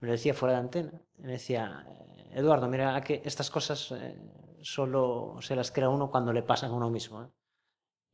[0.00, 0.92] me lo decía fuera de antena.
[1.18, 4.16] Me decía, eh, Eduardo, mira, que estas cosas eh,
[4.62, 7.24] solo se las crea uno cuando le pasan a uno mismo.
[7.24, 7.28] ¿eh?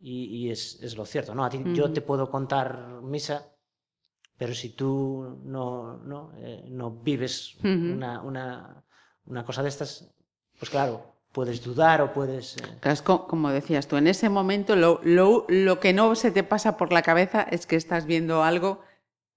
[0.01, 1.45] Y, y es, es lo cierto, ¿no?
[1.45, 3.53] A ti, Yo te puedo contar misa,
[4.41, 8.83] pero si tú no, no, eh, no vives una, una,
[9.27, 10.11] una cosa de estas,
[10.59, 12.57] pues claro, puedes dudar o puedes...
[12.57, 16.43] eh, Claro, como decías tú, en ese momento lo, lo- lo que no se te
[16.43, 18.81] pasa por la cabeza es que estás viendo algo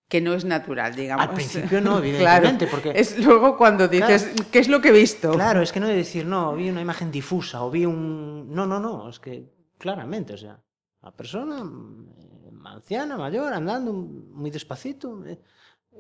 [0.08, 1.28] que no es natural, digamos.
[1.28, 2.08] Al principio no, Claro,
[2.48, 2.94] evidentemente, porque...
[2.96, 5.32] es luego cuando dices, ¿qué es lo que he visto?
[5.32, 8.54] Claro, es que no de decir, no, vi una imagen difusa o vi un...
[8.56, 10.64] No, no, no, es que claramente, o sea,
[11.02, 12.33] la persona mm,
[12.66, 15.40] anciana, mayor, andando muy despacito, eh,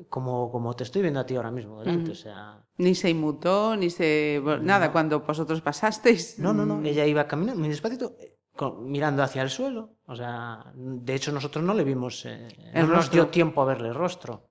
[0.10, 2.63] como, como te estoy viendo a ti ahora mismo delante, o sea...
[2.78, 4.41] Ni se inmutó, ni se...
[4.62, 6.39] Nada, cuando vosotros pasasteis.
[6.39, 8.38] No, no, no, mm, ella iba caminando muy despacito, eh,
[8.82, 13.12] mirando hacia el suelo, o sea, de hecho nosotros no le vimos, eh, no nos
[13.12, 14.49] dio tiempo a verle el rostro,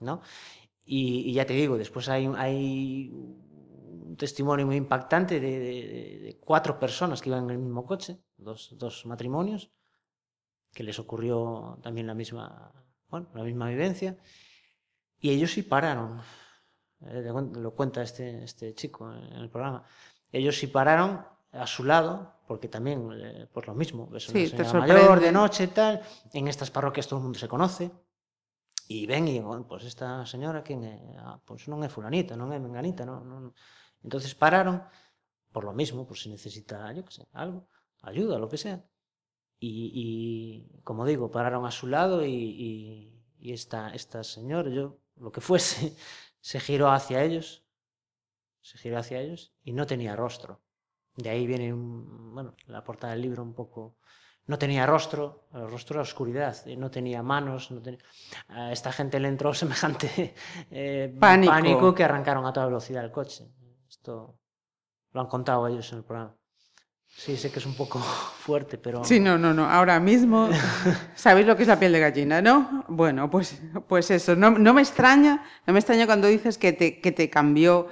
[0.00, 0.20] ¿no?
[0.84, 6.18] Y, y ya te digo, después hay, un- hay un testimonio muy impactante de, de-
[6.24, 9.70] de cuatro personas que iban en el mismo coche, dos, dos matrimonios,
[10.74, 12.72] que les ocurrió también la misma,
[13.08, 14.18] bueno, la misma vivencia,
[15.20, 16.20] y ellos sí pararon,
[17.00, 19.84] eh, lo cuenta este, este chico en el programa,
[20.32, 24.46] ellos sí pararon a su lado, porque también, eh, por lo mismo, es una Sí,
[24.48, 27.90] señora mayor de noche y tal, en estas parroquias todo el mundo se conoce,
[28.86, 31.16] y ven y bueno, pues esta señora quen é?
[31.16, 33.42] Ah, pois non é fulanita, non é menganita, non, non.
[34.04, 34.84] Entonces pararon
[35.54, 37.64] por lo mismo, por si necesita, yo que sé, algo,
[38.02, 38.84] ayuda, lo que sea.
[39.58, 44.98] Y, y como digo, pararon a su lado y, y, y esta, esta señora, yo,
[45.16, 45.96] lo que fuese,
[46.40, 47.64] se giró hacia ellos,
[48.60, 50.62] se giró hacia ellos y no tenía rostro.
[51.16, 53.96] De ahí viene, un, bueno, la portada del libro un poco...
[54.46, 58.00] No tenía rostro, el rostro era oscuridad, no tenía manos, no tenía...
[58.48, 60.34] A esta gente le entró semejante
[60.70, 61.94] eh, Pánico.
[61.94, 63.48] que arrancaron a toda velocidad el coche.
[63.88, 64.38] Esto
[65.12, 66.36] lo han contado ellos en el programa.
[67.16, 67.98] Sí, sé que es un poco
[68.38, 69.04] fuerte, pero...
[69.04, 69.68] Sí, no, no, no.
[69.70, 70.48] Ahora mismo,
[71.14, 72.84] ¿sabéis lo que es la piel de gallina, no?
[72.88, 74.34] Bueno, pues, pues eso.
[74.36, 77.86] No, no me extraña, no me extraña cuando dices que te, que te cambió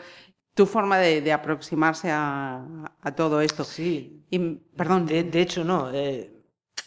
[0.54, 2.62] tu forma de, de aproximarse a,
[3.00, 3.64] a todo esto.
[3.64, 4.38] Sí, Y,
[4.76, 5.06] perdón.
[5.06, 5.90] de, de hecho, no.
[5.92, 6.30] eh,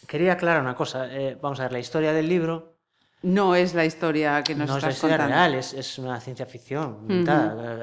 [0.07, 1.07] quería aclarar una cosa.
[1.11, 2.75] eh, vamos a ver, la historia del libro
[3.23, 5.35] No es la historia que nos no es la estás historia contando.
[5.35, 7.07] real, es, es una ciencia ficción.
[7.09, 7.23] Eh,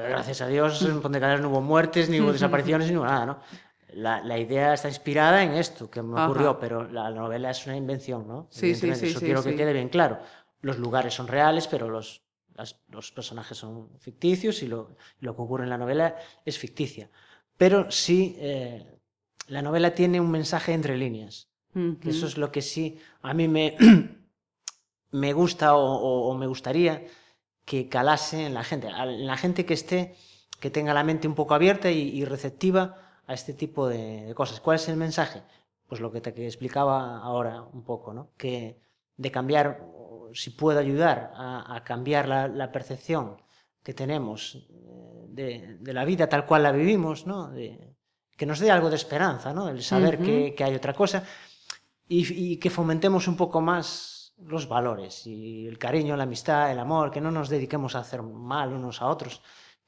[0.09, 3.25] Gracias a Dios en Ponte Calderas no hubo muertes, ni hubo desapariciones, ni hubo nada,
[3.25, 3.39] ¿no?
[3.95, 6.25] La, la idea está inspirada en esto que me Ajá.
[6.25, 8.47] ocurrió, pero la novela es una invención, ¿no?
[8.49, 9.49] Sí, sí, Eso sí, quiero sí.
[9.49, 10.19] que quede bien claro.
[10.61, 12.23] Los lugares son reales, pero los,
[12.55, 17.09] las- los personajes son ficticios y lo, lo que ocurre en la novela es ficticia.
[17.57, 18.85] Pero sí, eh,
[19.47, 21.49] la novela tiene un mensaje entre líneas.
[22.01, 23.75] Que eso es lo que sí a mí me,
[25.11, 27.03] me gusta o, o- o me gustaría
[27.65, 30.15] que calase en la gente, en la gente que esté,
[30.59, 34.35] que tenga la mente un poco abierta y, y receptiva a este tipo de, de
[34.35, 34.59] cosas.
[34.59, 35.41] ¿Cuál es el mensaje?
[35.87, 38.29] Pues lo que te que explicaba ahora un poco, ¿no?
[38.37, 38.79] Que
[39.17, 39.85] de cambiar,
[40.33, 43.37] si puedo ayudar a, a cambiar la, la percepción
[43.83, 47.49] que tenemos eh, de, de la vida tal cual la vivimos, ¿no?
[47.49, 47.93] De-
[48.35, 49.69] que nos dé algo de esperanza, ¿no?
[49.69, 50.17] El saber
[50.55, 51.23] que hay otra cosa
[52.07, 56.79] y, y que fomentemos un poco más los valores y el cariño, la amistad, el
[56.79, 59.41] amor, que no nos dediquemos a hacer mal unos a otros,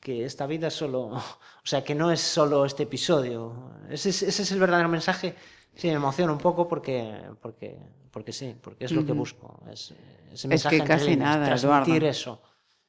[0.05, 0.99] que esta vida es solo,
[1.65, 3.71] o sea, que no es solo este episodio.
[3.89, 5.35] Ese es, ese es el verdadero mensaje.
[5.73, 6.95] Sí, me emociona un poco porque,
[7.41, 7.77] porque,
[8.11, 9.47] porque sí, porque es lo que busco.
[9.71, 9.93] Es,
[10.31, 12.07] ese que mensaje entre casi líneas, nada, transmitir Eduardo.
[12.07, 12.41] eso.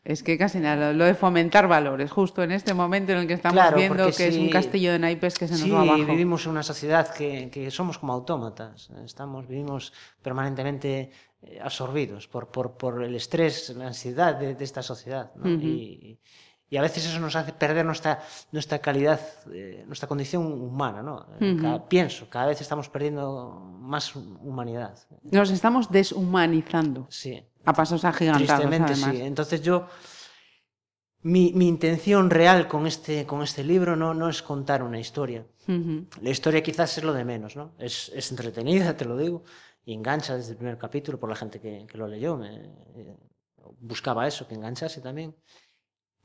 [0.04, 3.34] Es que casi nada, lo de fomentar valores, justo en este momento en el que
[3.34, 5.80] estamos Claro, viendo que es un si- castillo de naipes que se nos sí, va
[5.82, 6.04] abajo.
[6.04, 8.88] vivimos en una sociedad que, que somos como autómatas.
[9.04, 11.10] Estamos, vivimos permanentemente
[11.42, 15.32] eh, absorbidos por, por, por el estrés, la ansiedad de, de esta sociedad.
[15.34, 15.50] ¿no?
[15.50, 15.60] Ujú.
[15.66, 16.20] y,
[16.68, 18.20] y a veces eso nos hace perder nuestra,
[18.52, 19.20] nuestra calidad,
[19.52, 21.02] eh, nuestra condición humana.
[21.02, 21.26] ¿no?
[21.40, 21.62] Eh, Ujú.
[21.62, 24.98] Cada- pienso, cada vez estamos perdiendo más humanidad.
[25.22, 27.42] Nos estamos deshumanizando Sí.
[27.64, 29.14] a pasos agigantados, Tristemente además.
[29.16, 29.22] sí.
[29.22, 29.86] Entonces yo,
[31.22, 35.46] mi, mi intención real con este, con este libro no, no es contar una historia.
[35.68, 36.06] Ujú.
[36.20, 37.74] La historia quizás es lo de menos, ¿no?
[37.78, 39.42] Es, es entretenida, te lo digo,
[39.84, 42.36] y engancha desde el primer capítulo por la gente que, que lo leyó.
[42.36, 43.16] Me, eh,
[43.80, 45.34] buscaba eso, que enganchase también.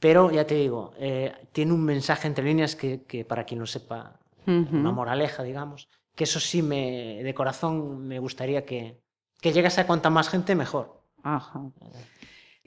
[0.02, 3.68] Pero ya te digo, eh, tiene un mensaje entre líneas que, que para quien lo
[3.68, 4.76] sepa, Ujú.
[4.76, 9.00] una moraleja, digamos, que eso sí me, de corazón me gustaría que,
[9.40, 11.04] que llegase a cuanta más gente mejor.
[11.22, 11.62] Ajá.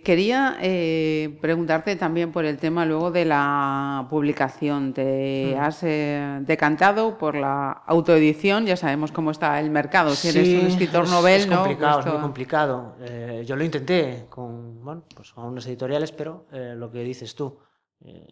[0.04, 4.92] Quería eh, preguntarte también por el tema luego de la publicación.
[4.92, 5.60] ¿Te Mm.
[5.60, 8.66] has eh, decantado por la autoedición?
[8.66, 10.10] Ya sabemos cómo está el mercado.
[10.14, 11.56] Si eres Sí, un escritor es- novel, es ¿no?
[11.62, 12.96] complicado, Pues es muy complicado.
[13.00, 17.34] Eh, yo lo intenté con, bueno, pues con unas editoriales, pero eh, lo que dices
[17.34, 17.58] tú,
[18.04, 18.26] eh,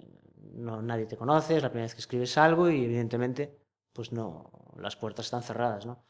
[0.54, 3.56] no, nadie te conoce, es la primera vez que escribes algo y evidentemente,
[3.94, 6.04] pues no, las puertas están cerradas, ¿no?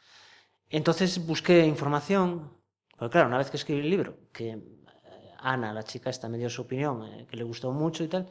[0.69, 2.51] Entonces busqué información,
[2.99, 4.59] porque claro, una vez que escribí el libro, que
[5.43, 8.29] Ana, la chica esta, me dio su opinión, eh, que le gustó mucho y tal,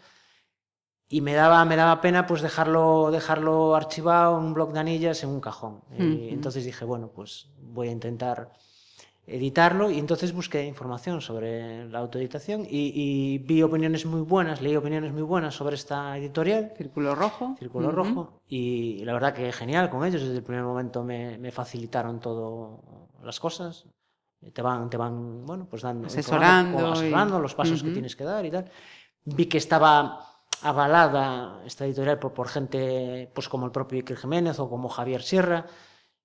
[1.10, 5.24] y me daba, me daba pena pues dejarlo, dejarlo archivado en un bloc de anillas
[5.24, 5.82] en un cajón.
[6.00, 8.54] Y entonces dije, bueno, pues voy a intentar
[9.28, 14.76] editarlo y entonces busqué información sobre la autoeditación y, y vi opiniones muy buenas, leí
[14.76, 16.74] opiniones muy buenas sobre esta editorial.
[16.78, 17.56] Círculo Rojo.
[17.60, 18.42] Círculo Rojo.
[18.48, 20.22] Y la verdad que genial con ellos.
[20.22, 22.82] Desde el primer momento me, me facilitaron todo
[23.22, 23.86] las cosas.
[24.54, 28.44] Te van, te van bueno, pues dando, asesorando, asesorando los pasos que tienes que dar
[28.46, 28.66] y tal.
[29.24, 30.26] Vi que estaba
[30.64, 35.22] avalada esta editorial por, por gente pues como el propio Iker Jiménez o como Javier
[35.22, 35.66] Sierra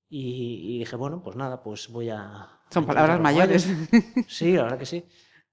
[0.08, 2.48] y, y dije, bueno, pues nada, pues voy a...
[2.70, 3.68] Son palabras mayores.
[4.28, 5.04] Sí, la verdad que sí.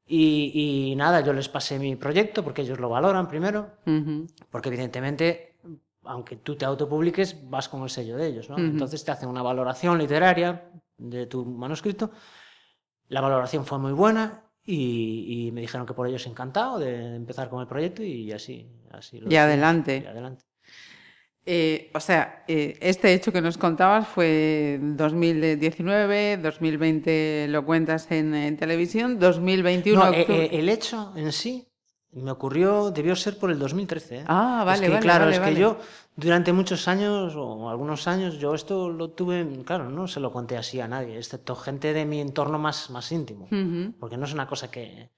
[0.06, 4.28] Y, y, nada, yo les pasé mi proyecto porque ellos lo valoran primero, uh -huh.
[4.52, 5.58] porque evidentemente,
[6.04, 8.56] aunque tú te autopubliques, vas con el sello de ellos, ¿no?
[8.56, 8.70] Uh -huh.
[8.72, 12.12] Entonces te hacen una valoración literaria de tu manuscrito.
[13.14, 17.48] La valoración fue muy buena y, y, me dijeron que por ellos encantado de empezar
[17.48, 18.68] con el proyecto y así.
[18.92, 20.02] así lo y, adelante.
[20.04, 20.46] y adelante.
[21.46, 28.34] Eh, o sea, eh, este hecho que nos contabas fue 2019, 2020 lo cuentas en,
[28.34, 30.06] en televisión, 2021...
[30.06, 31.68] No, eh, el hecho en sí
[32.16, 34.18] me ocurrió, debió ser por el 2013.
[34.18, 34.24] ¿eh?
[34.28, 35.54] Ah, vale, es que, vale, Claro, vale, es vale.
[35.54, 35.78] que yo
[36.16, 40.58] durante muchos años o algunos años, yo esto lo tuve, claro, no se lo conté
[40.58, 43.94] así a nadie, excepto gente de mi entorno más, más íntimo, uh -huh.
[44.00, 45.10] porque no es una cosa que,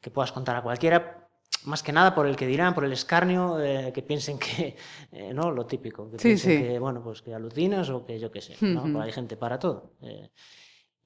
[0.00, 1.28] que puedas contar a cualquiera,
[1.64, 4.76] más que nada por el que dirán, por el escarnio, eh, que piensen que,
[5.12, 5.50] eh, ¿no?
[5.50, 6.62] Lo típico, que sí, piensen sí.
[6.64, 8.82] que, bueno, pues que alucinas o que yo qué sé, ¿no?
[8.82, 9.02] Uh -huh.
[9.02, 9.94] Hay gente para todo.
[10.02, 10.30] Eh,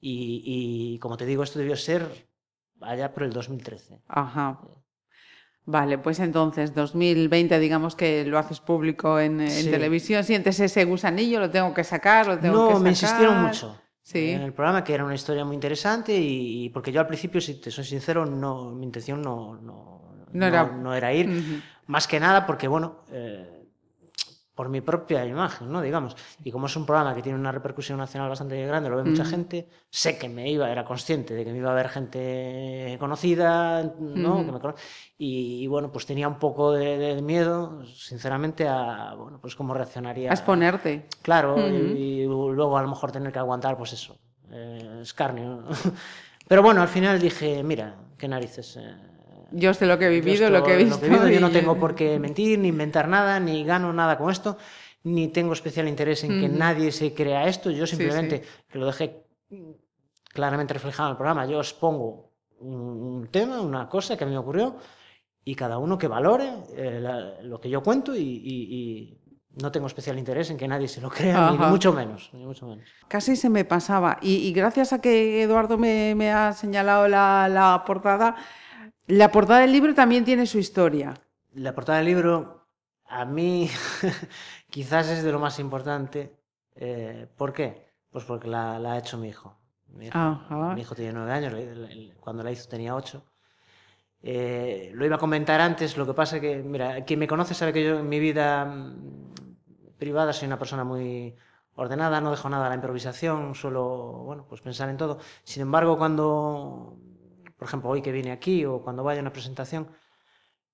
[0.01, 2.27] y, y, como te digo, esto debió ser
[2.81, 4.01] allá por el 2013.
[4.07, 4.59] Ajá.
[5.65, 9.69] Vale, pues entonces 2020 digamos que lo haces público en, en sí.
[9.69, 12.83] televisión, sientes ese gusanillo, lo tengo que sacar, lo tengo no, que sacar.
[12.83, 13.77] me insistieron mucho.
[14.01, 14.31] Sí.
[14.31, 17.39] En el programa, que era una historia muy interesante y, y, porque yo al principio,
[17.39, 20.65] si te soy sincero, no, mi intención no, no, no, era...
[20.65, 21.27] no era, ir.
[21.27, 21.61] Uh -huh.
[21.87, 23.60] Más que nada porque, bueno, eh,
[24.55, 25.81] por mi propia imagen, ¿no?
[25.81, 26.15] Digamos.
[26.43, 29.25] Y como es un programa que tiene una repercusión nacional bastante grande, lo ve mucha
[29.25, 33.83] gente, sé que me iba, era consciente de que me iba a ver gente conocida,
[33.99, 34.39] ¿no?
[34.39, 34.45] -huh.
[34.45, 34.75] que me cono...
[35.17, 39.73] y, y, bueno, pues tenía un poco de, de, miedo, sinceramente, a, bueno, pues cómo
[39.73, 40.31] reaccionaría.
[40.31, 41.07] A exponerte.
[41.21, 44.17] Claro, y, y, luego a lo mejor tener que aguantar, pues eso,
[44.51, 45.63] eh, escarnio.
[46.47, 48.75] Pero bueno, al final dije, mira, qué narices.
[48.77, 48.95] Eh,
[49.51, 50.95] yo sé lo que he vivido, esto, lo que he visto.
[50.95, 51.33] Lo que he vivido y...
[51.35, 54.57] Yo no tengo por qué mentir, ni inventar nada, ni gano nada con esto,
[55.03, 56.57] ni tengo especial interés en que mm.
[56.57, 57.71] nadie se crea esto.
[57.71, 58.63] Yo simplemente, sí, sí.
[58.69, 59.23] que lo dejé
[60.33, 64.33] claramente reflejado en el programa, yo os pongo un, tema, una cosa que a mí
[64.33, 64.77] me ocurrió,
[65.43, 69.17] y cada uno que valore eh, la, lo que yo cuento y, y, y,
[69.61, 72.65] no tengo especial interés en que nadie se lo crea, ni mucho menos, ni mucho
[72.65, 72.87] menos.
[73.09, 74.17] Casi se me pasaba.
[74.21, 78.37] Y, y gracias a que Eduardo me, me ha señalado la, la portada,
[79.07, 81.13] la portada del libro también tiene su historia.
[81.53, 82.67] La portada del libro,
[83.05, 83.69] a mí,
[84.69, 86.37] quizás es de lo más importante.
[86.75, 87.87] Eh, ¿Por qué?
[88.09, 89.57] Pues porque la, la, ha hecho mi hijo.
[89.87, 90.17] Mi hijo,
[90.73, 91.53] mi hijo tiene nueve años,
[92.21, 93.25] cuando la hizo tenía ocho.
[94.23, 97.53] Eh, lo iba a comentar antes, lo que pasa es que, mira, quien me conoce
[97.53, 99.33] sabe que yo en mi vida mm,
[99.97, 101.35] privada soy una persona muy
[101.75, 105.19] ordenada, no dejo nada a la improvisación, suelo, bueno, pues pensar en todo.
[105.43, 106.97] Sin embargo, cuando
[107.61, 109.87] por ejemplo, hoy que vine aquí o cuando vaya a una presentación,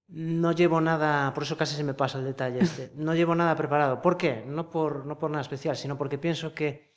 [0.08, 3.58] no llevo nada, por eso casi se me pasa el detalle este, no llevo nada
[3.58, 4.02] preparado.
[4.02, 4.46] ¿Por qué?
[4.48, 6.94] No por, no por nada especial, sino porque pienso que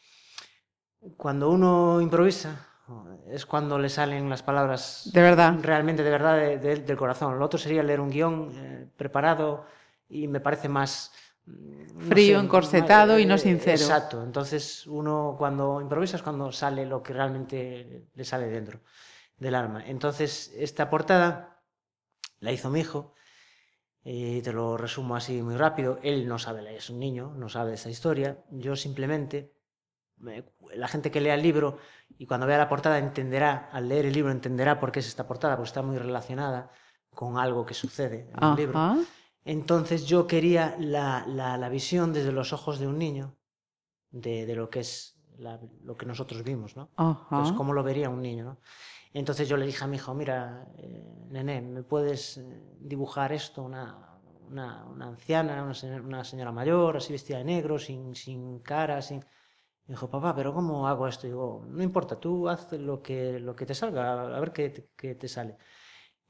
[1.16, 2.68] cuando uno improvisa
[3.26, 7.36] es cuando le salen las palabras de verdad, realmente de verdad de, de, del corazón.
[7.36, 9.66] Lo otro sería leer un guion eh, preparado
[10.08, 11.10] y me parece más...
[11.46, 13.72] No Frío, sé, encorsetado más, eh, y no sincero.
[13.72, 18.78] Exacto, entonces uno cuando improvisa es cuando sale lo que realmente le sale dentro
[19.40, 19.84] del alma.
[19.84, 21.64] Entonces, esta portada
[22.38, 23.14] la hizo mi hijo,
[24.02, 25.98] y te lo resumo así muy rápido.
[26.02, 28.42] Él no sabe, es un niño, no sabe esa historia.
[28.50, 29.54] Yo simplemente,
[30.74, 31.78] la gente que lea el libro
[32.16, 35.26] y cuando vea la portada entenderá, al leer el libro entenderá por qué es esta
[35.26, 36.70] portada, porque está muy relacionada
[37.10, 38.50] con algo que sucede en Ajá.
[38.52, 38.96] el libro.
[39.44, 43.36] Entonces yo quería la, la, la, visión desde los ojos de un niño
[44.10, 46.90] de, de lo que es la, lo que nosotros vimos, ¿no?
[46.96, 47.40] Ajá.
[47.40, 48.58] Pues cómo lo vería un niño, ¿no?
[49.12, 53.62] Entonces yo le dije a mi hijo, mira, eh, nené, ¿me puedes eh, dibujar esto?
[53.62, 58.60] Una, una, una anciana, una señora, una señora, mayor, así vestida de negro, sin, sin
[58.60, 59.18] cara, sin...
[59.86, 61.26] Me dijo, papá, ¿pero cómo hago esto?
[61.26, 64.70] Y digo, no importa, tú haz lo que, lo que te salga, a ver qué
[64.70, 65.56] te, qué te sale.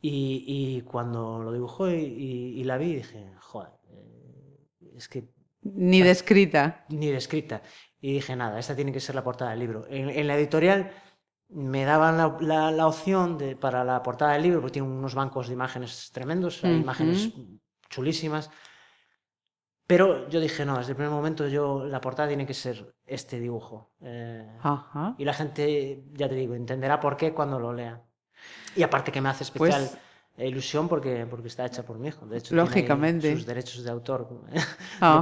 [0.00, 5.28] Y, y, cuando lo dibujó y, y, y la vi, dije, joder, eh, es que...
[5.62, 6.86] Ni descrita.
[6.88, 7.60] Ni descrita.
[8.00, 9.86] Y dije, nada, esta tiene que ser la portada del libro.
[9.90, 10.90] En, en la editorial
[11.52, 15.14] me daban la, la, la, opción de, para la portada del libro, porque tiene unos
[15.14, 16.82] bancos de imágenes tremendos, hay uh -huh.
[16.82, 17.32] imágenes
[17.88, 18.50] chulísimas.
[19.86, 23.40] Pero yo dije, no, desde el primer momento yo, la portada tiene que ser este
[23.40, 23.90] dibujo.
[24.00, 25.16] Eh, Ajá.
[25.18, 28.00] y la gente, ya te digo, entenderá por qué cuando lo lea.
[28.76, 29.98] Y aparte que me hace especial Pues-
[30.38, 32.26] ilusión porque, porque está hecha por mi hijo.
[32.26, 33.34] De hecho, tiene Lógicamente.
[33.34, 34.60] sus derechos de autor de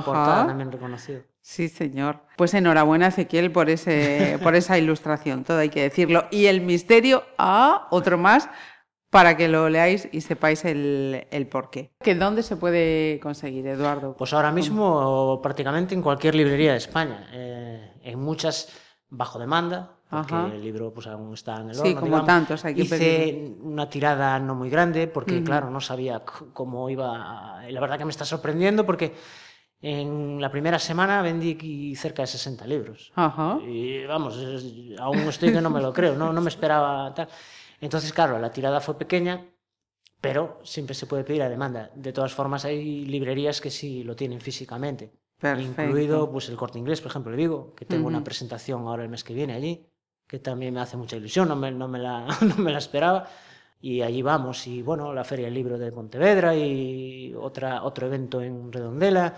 [0.05, 1.23] portada también reconocido.
[1.41, 2.21] Sí, señor.
[2.37, 6.27] Pues enhorabuena, Ezequiel, por, ese, por esa ilustración, todo hay que decirlo.
[6.31, 8.49] Y el misterio, ah, otro más,
[9.11, 11.91] para que lo leáis y sepáis el, el porqué.
[12.03, 14.15] ¿Que ¿Dónde se puede conseguir, Eduardo?
[14.17, 17.29] Pues ahora mismo prácticamente en cualquier librería de España.
[17.33, 18.69] Eh, en muchas
[19.09, 20.47] bajo demanda, porque Ajá.
[20.55, 21.95] el libro pues aún está en el Sí, horno.
[21.95, 22.27] como digamos.
[22.27, 23.65] tantos, hay que Hice pedirlo.
[23.69, 25.45] una tirada no muy grande porque, Ujú.
[25.45, 26.21] claro, no sabía
[26.53, 27.63] cómo iba.
[27.69, 29.15] Y la verdad que me está sorprendiendo porque
[29.81, 33.13] en la primera semana vendí cerca de 60 libros.
[33.15, 33.59] Ajá.
[33.67, 34.37] Y vamos,
[34.99, 37.29] aún estoy que no me lo creo, no, no me esperaba tal.
[37.81, 39.47] Entonces, claro, la tirada fue pequeña,
[40.21, 41.91] pero siempre se puede pedir a demanda.
[41.95, 45.13] De todas formas, hay librerías que sí lo tienen físicamente.
[45.39, 45.83] Perfecto.
[45.83, 48.25] Incluido pues, el corte inglés, por ejemplo, le digo, que tengo una Ujú.
[48.25, 49.87] presentación ahora el mes que viene allí,
[50.29, 53.27] que también me hace mucha ilusión, no me, no me, la, no me la esperaba.
[53.81, 58.41] Y allí vamos, y bueno, la Feria del Libro de Pontevedra y otra, otro evento
[58.43, 59.35] en Redondela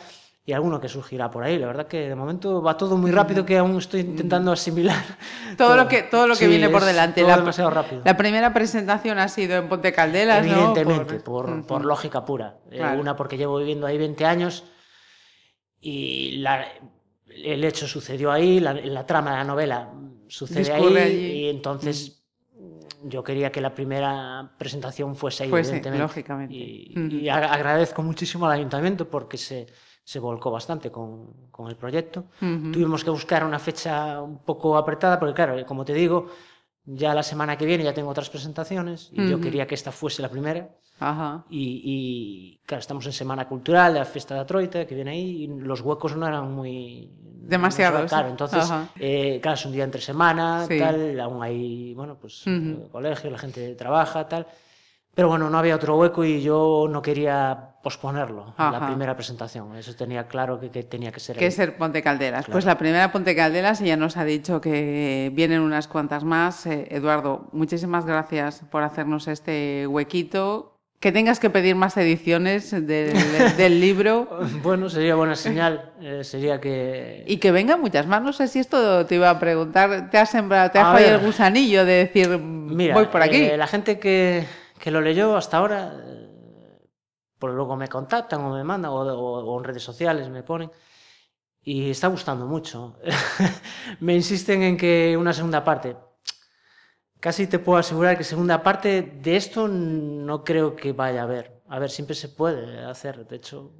[0.46, 1.58] y alguno que surgirá por ahí.
[1.58, 4.96] La verdad que de momento va todo muy rápido que aún estoy intentando asimilar.
[5.58, 7.22] Todo lo que, todo lo que Sí, viene por delante.
[7.22, 8.00] La, demasiado rápido.
[8.02, 10.52] la primera presentación ha sido en Ponte Caldelas, ¿no?
[10.52, 12.56] Evidentemente, por, por lógica pura.
[12.70, 12.98] Eh, Claro.
[13.00, 14.64] una porque llevo viviendo ahí 20 años
[15.80, 16.64] y la-
[17.28, 19.88] el hecho sucedió ahí, la, la trama de la novela
[20.30, 21.16] sucede ahí, allí.
[21.32, 22.22] y entonces
[23.04, 26.02] yo quería que la primera presentación fuese ahí, Fuese, evidentemente.
[26.02, 26.54] lógicamente.
[26.54, 27.16] Y, Ujú.
[27.16, 29.66] y agradezco muchísimo al ayuntamiento porque se,
[30.04, 32.26] se volcó bastante con, con el proyecto.
[32.42, 32.72] Ujú.
[32.72, 36.26] Tuvimos que buscar una fecha un poco apretada porque, claro, como te digo,
[36.84, 39.44] ya la semana que viene ya tengo otras presentaciones y yo Ujú.
[39.44, 40.68] quería que esta fuese la primera.
[41.00, 41.44] Ajá.
[41.50, 45.46] Y, y, claro, estamos en Semana Cultural, la fiesta de Troita, que viene ahí, y
[45.48, 47.10] los huecos no eran muy...
[47.50, 48.70] Demasiados, no claro, entonces,
[49.00, 50.78] eh, claro, es un día entre semana, Sí.
[50.78, 52.52] tal, aún hay, bueno, pues, Ujú.
[52.52, 54.46] eh, colegio, la gente trabaja, tal.
[55.12, 58.78] Pero bueno, no había otro hueco y yo no quería posponerlo, Ajá.
[58.78, 59.74] la primera presentación.
[59.74, 61.48] Eso tenía claro que, que tenía que ser Que ahí.
[61.48, 62.44] es el Ponte Calderas.
[62.44, 62.52] Claro.
[62.52, 66.64] Pues la primera Ponte Calderas y ya nos ha dicho que vienen unas cuantas más.
[66.66, 70.76] Eh, Eduardo, muchísimas gracias por hacernos este huequito.
[71.00, 74.28] Que tengas que pedir más ediciones del, del libro
[74.62, 77.24] Bueno, sería buena señal, eh, sería que...
[77.26, 78.20] y que vengan muchas más.
[78.22, 80.10] No sé si esto te iba a preguntar.
[80.10, 83.38] ¿Te has sembrado, te has fallado el gusanillo de decir Mira, voy por aquí?
[83.38, 84.44] eh, la gente que,
[84.78, 86.28] que lo leyó hasta ahora, eh,
[87.38, 90.70] pues luego me contactan o me mandan, o, o- o en redes sociales me ponen,
[91.62, 92.98] y está gustando mucho.
[94.00, 95.96] me insisten en que una segunda parte.
[97.20, 101.60] Casi te puedo asegurar que segunda parte de esto no creo que vaya a haber.
[101.68, 103.72] A ver, siempre se puede hacer, de hecho,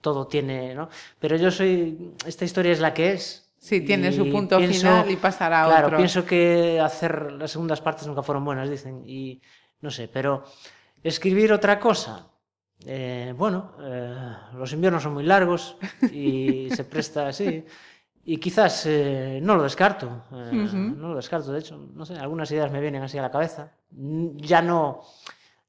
[0.00, 0.88] todo tiene, ¿no?
[1.20, 3.52] Pero yo soy, esta historia es la que es.
[3.58, 5.96] Sí, tiene su punto pienso- final y pasará a Claro, otro.
[5.98, 9.40] pienso que hacer las segundas partes nunca fueron buenas, dicen, y
[9.80, 10.42] no sé, pero
[11.04, 12.26] escribir otra cosa,
[12.84, 15.76] eh, bueno, eh, los inviernos son muy largos
[16.12, 17.64] y se presta así,
[18.24, 20.76] y quizás eh, no lo descarto, eh, Ujú.
[20.76, 23.72] no lo descarto, de hecho, no sé, algunas ideas me vienen así a la cabeza,
[23.94, 25.02] Mm, ya no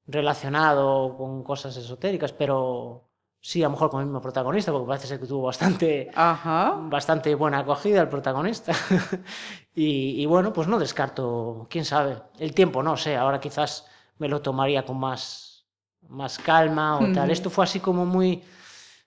[0.08, 3.04] relacionado con cosas esotéricas, pero
[3.40, 6.78] sí, a lo mejor con el mismo protagonista, porque parece ser que tuvo bastante Ajá.
[6.90, 8.74] bastante buena acogida el protagonista.
[9.76, 12.18] y, y bueno, pues no descarto, quién sabe.
[12.40, 13.88] El tiempo no sé, ahora quizás
[14.20, 15.66] me lo tomaría con más,
[16.10, 17.24] más calma o tal.
[17.26, 17.32] Ujú.
[17.32, 18.44] Esto fue así como muy.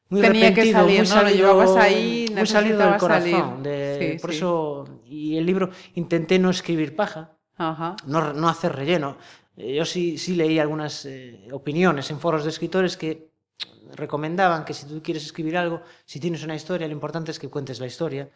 [0.09, 1.14] Muy Tenía que repentino, salir, muy ¿no?
[1.14, 3.62] Lo salido, llevabas ahí, muy salido del corazón.
[3.62, 4.36] de- Sí, por sí.
[4.36, 7.96] eso, y el libro intenté no escribir paja, Ajá.
[8.07, 9.16] no, no hacer relleno.
[9.57, 13.30] Eh, Yo sí, sí leí algunas eh, opiniones en foros de escritores que
[13.94, 17.48] recomendaban que si tú quieres escribir algo, si tienes una historia, lo importante es que
[17.48, 18.30] cuentes la historia.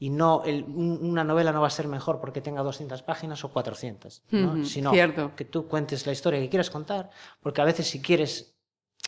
[0.00, 3.42] Y no, el- un- una novela no va a ser mejor porque tenga 200 páginas
[3.44, 4.52] o 400, ¿no?
[4.52, 5.32] Ujú, sino cierto.
[5.34, 8.54] que tú cuentes la historia que quieras contar, porque a veces si quieres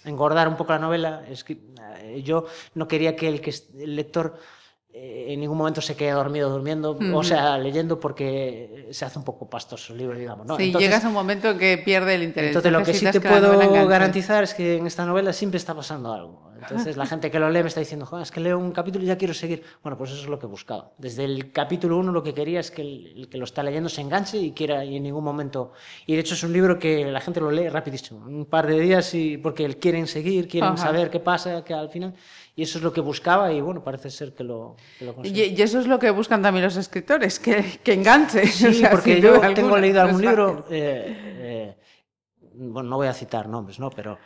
[0.04, 1.58] engordar un poco la novela, es que,
[1.98, 4.38] eh, yo no quería que el, que el lector
[4.92, 9.48] en ningún momento se quede dormido durmiendo, o sea, leyendo porque se hace un poco
[9.48, 10.46] pastoso el libro, digamos.
[10.46, 10.56] ¿no?
[10.56, 12.48] sí, Entonces- llegas a un momento que pierde el interés.
[12.50, 16.12] entonces, lo que sí te puedo garantizar es que en esta novela siempre está pasando
[16.12, 16.50] algo.
[16.60, 19.02] Entonces, la gente que lo lee me está diciendo, "Joder, es que leo un capítulo
[19.02, 19.62] y ya quiero seguir.
[19.82, 20.92] Bueno, pues eso es lo que he buscado.
[20.98, 23.88] Desde el capítulo 1 lo que quería es que el, el que lo está leyendo
[23.88, 25.72] se enganche y quiera y en ningún momento...
[26.04, 28.78] Y de hecho es un libro que la gente lo lee rapidísimo, un par de
[28.78, 30.82] días y porque quieren seguir, quieren Ajá.
[30.88, 32.12] saber qué pasa, que al final...
[32.56, 35.14] Y eso es lo que buscaba y bueno, parece ser que lo, que lo.
[35.24, 38.46] Y, y eso es lo que buscan también los escritores, que, que enganche.
[38.46, 41.76] Sí, o sea, porque yo duda tengo alguna, leído no algún libro, eh, eh,
[42.54, 43.90] bueno, no voy a citar nombres, ¿no?
[43.90, 44.18] Pero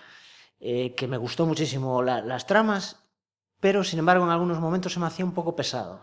[0.66, 3.04] eh, que me gustó muchísimo las tramas,
[3.60, 6.00] pero sin embargo en algunos momentos se me hacía un poco pesado.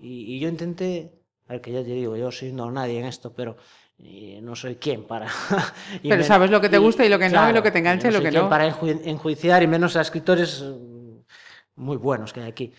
[0.00, 3.32] Y, yo intenté, a ver que ya te digo, yo soy no nadie en esto,
[3.34, 3.56] pero
[3.98, 5.26] eh, no soy quien para...
[6.02, 8.08] pero sabes lo que te gusta y lo que no, y lo que te engancha
[8.08, 8.48] y lo que no.
[8.48, 10.64] para enjuiciar y menos a escritores
[11.78, 12.72] muy buenos que hay aquí.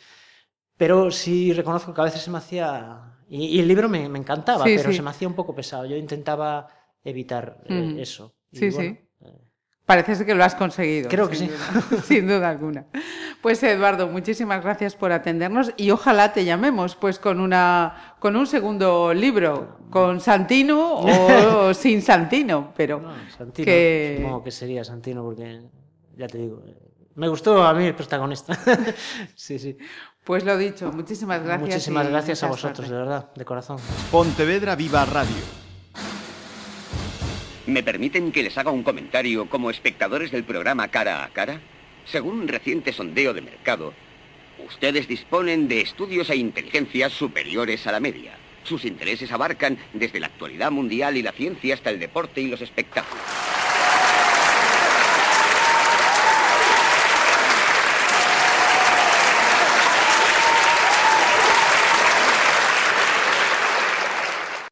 [0.77, 3.15] Pero sí reconozco que a veces se me hacía...
[3.27, 5.85] Y, el libro me, encantaba, pero se me hacía un poco pesado.
[5.85, 6.67] Yo intentaba
[7.03, 8.33] evitar eh, eso.
[8.51, 8.97] sí, sí.
[9.89, 11.09] Parece que lo has conseguido.
[11.09, 11.49] Creo que sí.
[12.03, 12.85] sin duda alguna.
[13.41, 18.45] Pues Eduardo, muchísimas gracias por atendernos y ojalá te llamemos pues con una con un
[18.45, 23.01] segundo libro, con Santino o sin Santino, pero
[23.35, 24.17] Santino, que...
[24.17, 25.59] supongo que sería Santino porque
[26.15, 26.61] ya te digo,
[27.16, 28.57] me gustó a mí el protagonista.
[29.36, 29.78] sí, sí.
[30.24, 31.70] Pues lo dicho, muchísimas gracias.
[31.70, 33.78] Muchísimas gracias a vosotros, de verdad, de corazón.
[34.12, 35.60] Pontevedra Viva Radio.
[37.66, 41.62] ¿Me permiten que les haga un comentario como espectadores del programa Cara a Cara?
[42.05, 43.93] Según un reciente sondeo de mercado,
[44.66, 48.38] ustedes disponen de estudios e inteligencias superiores a la media.
[48.64, 52.62] Sus intereses abarcan desde la actualidad mundial y la ciencia hasta el deporte y los
[52.62, 53.24] espectáculos.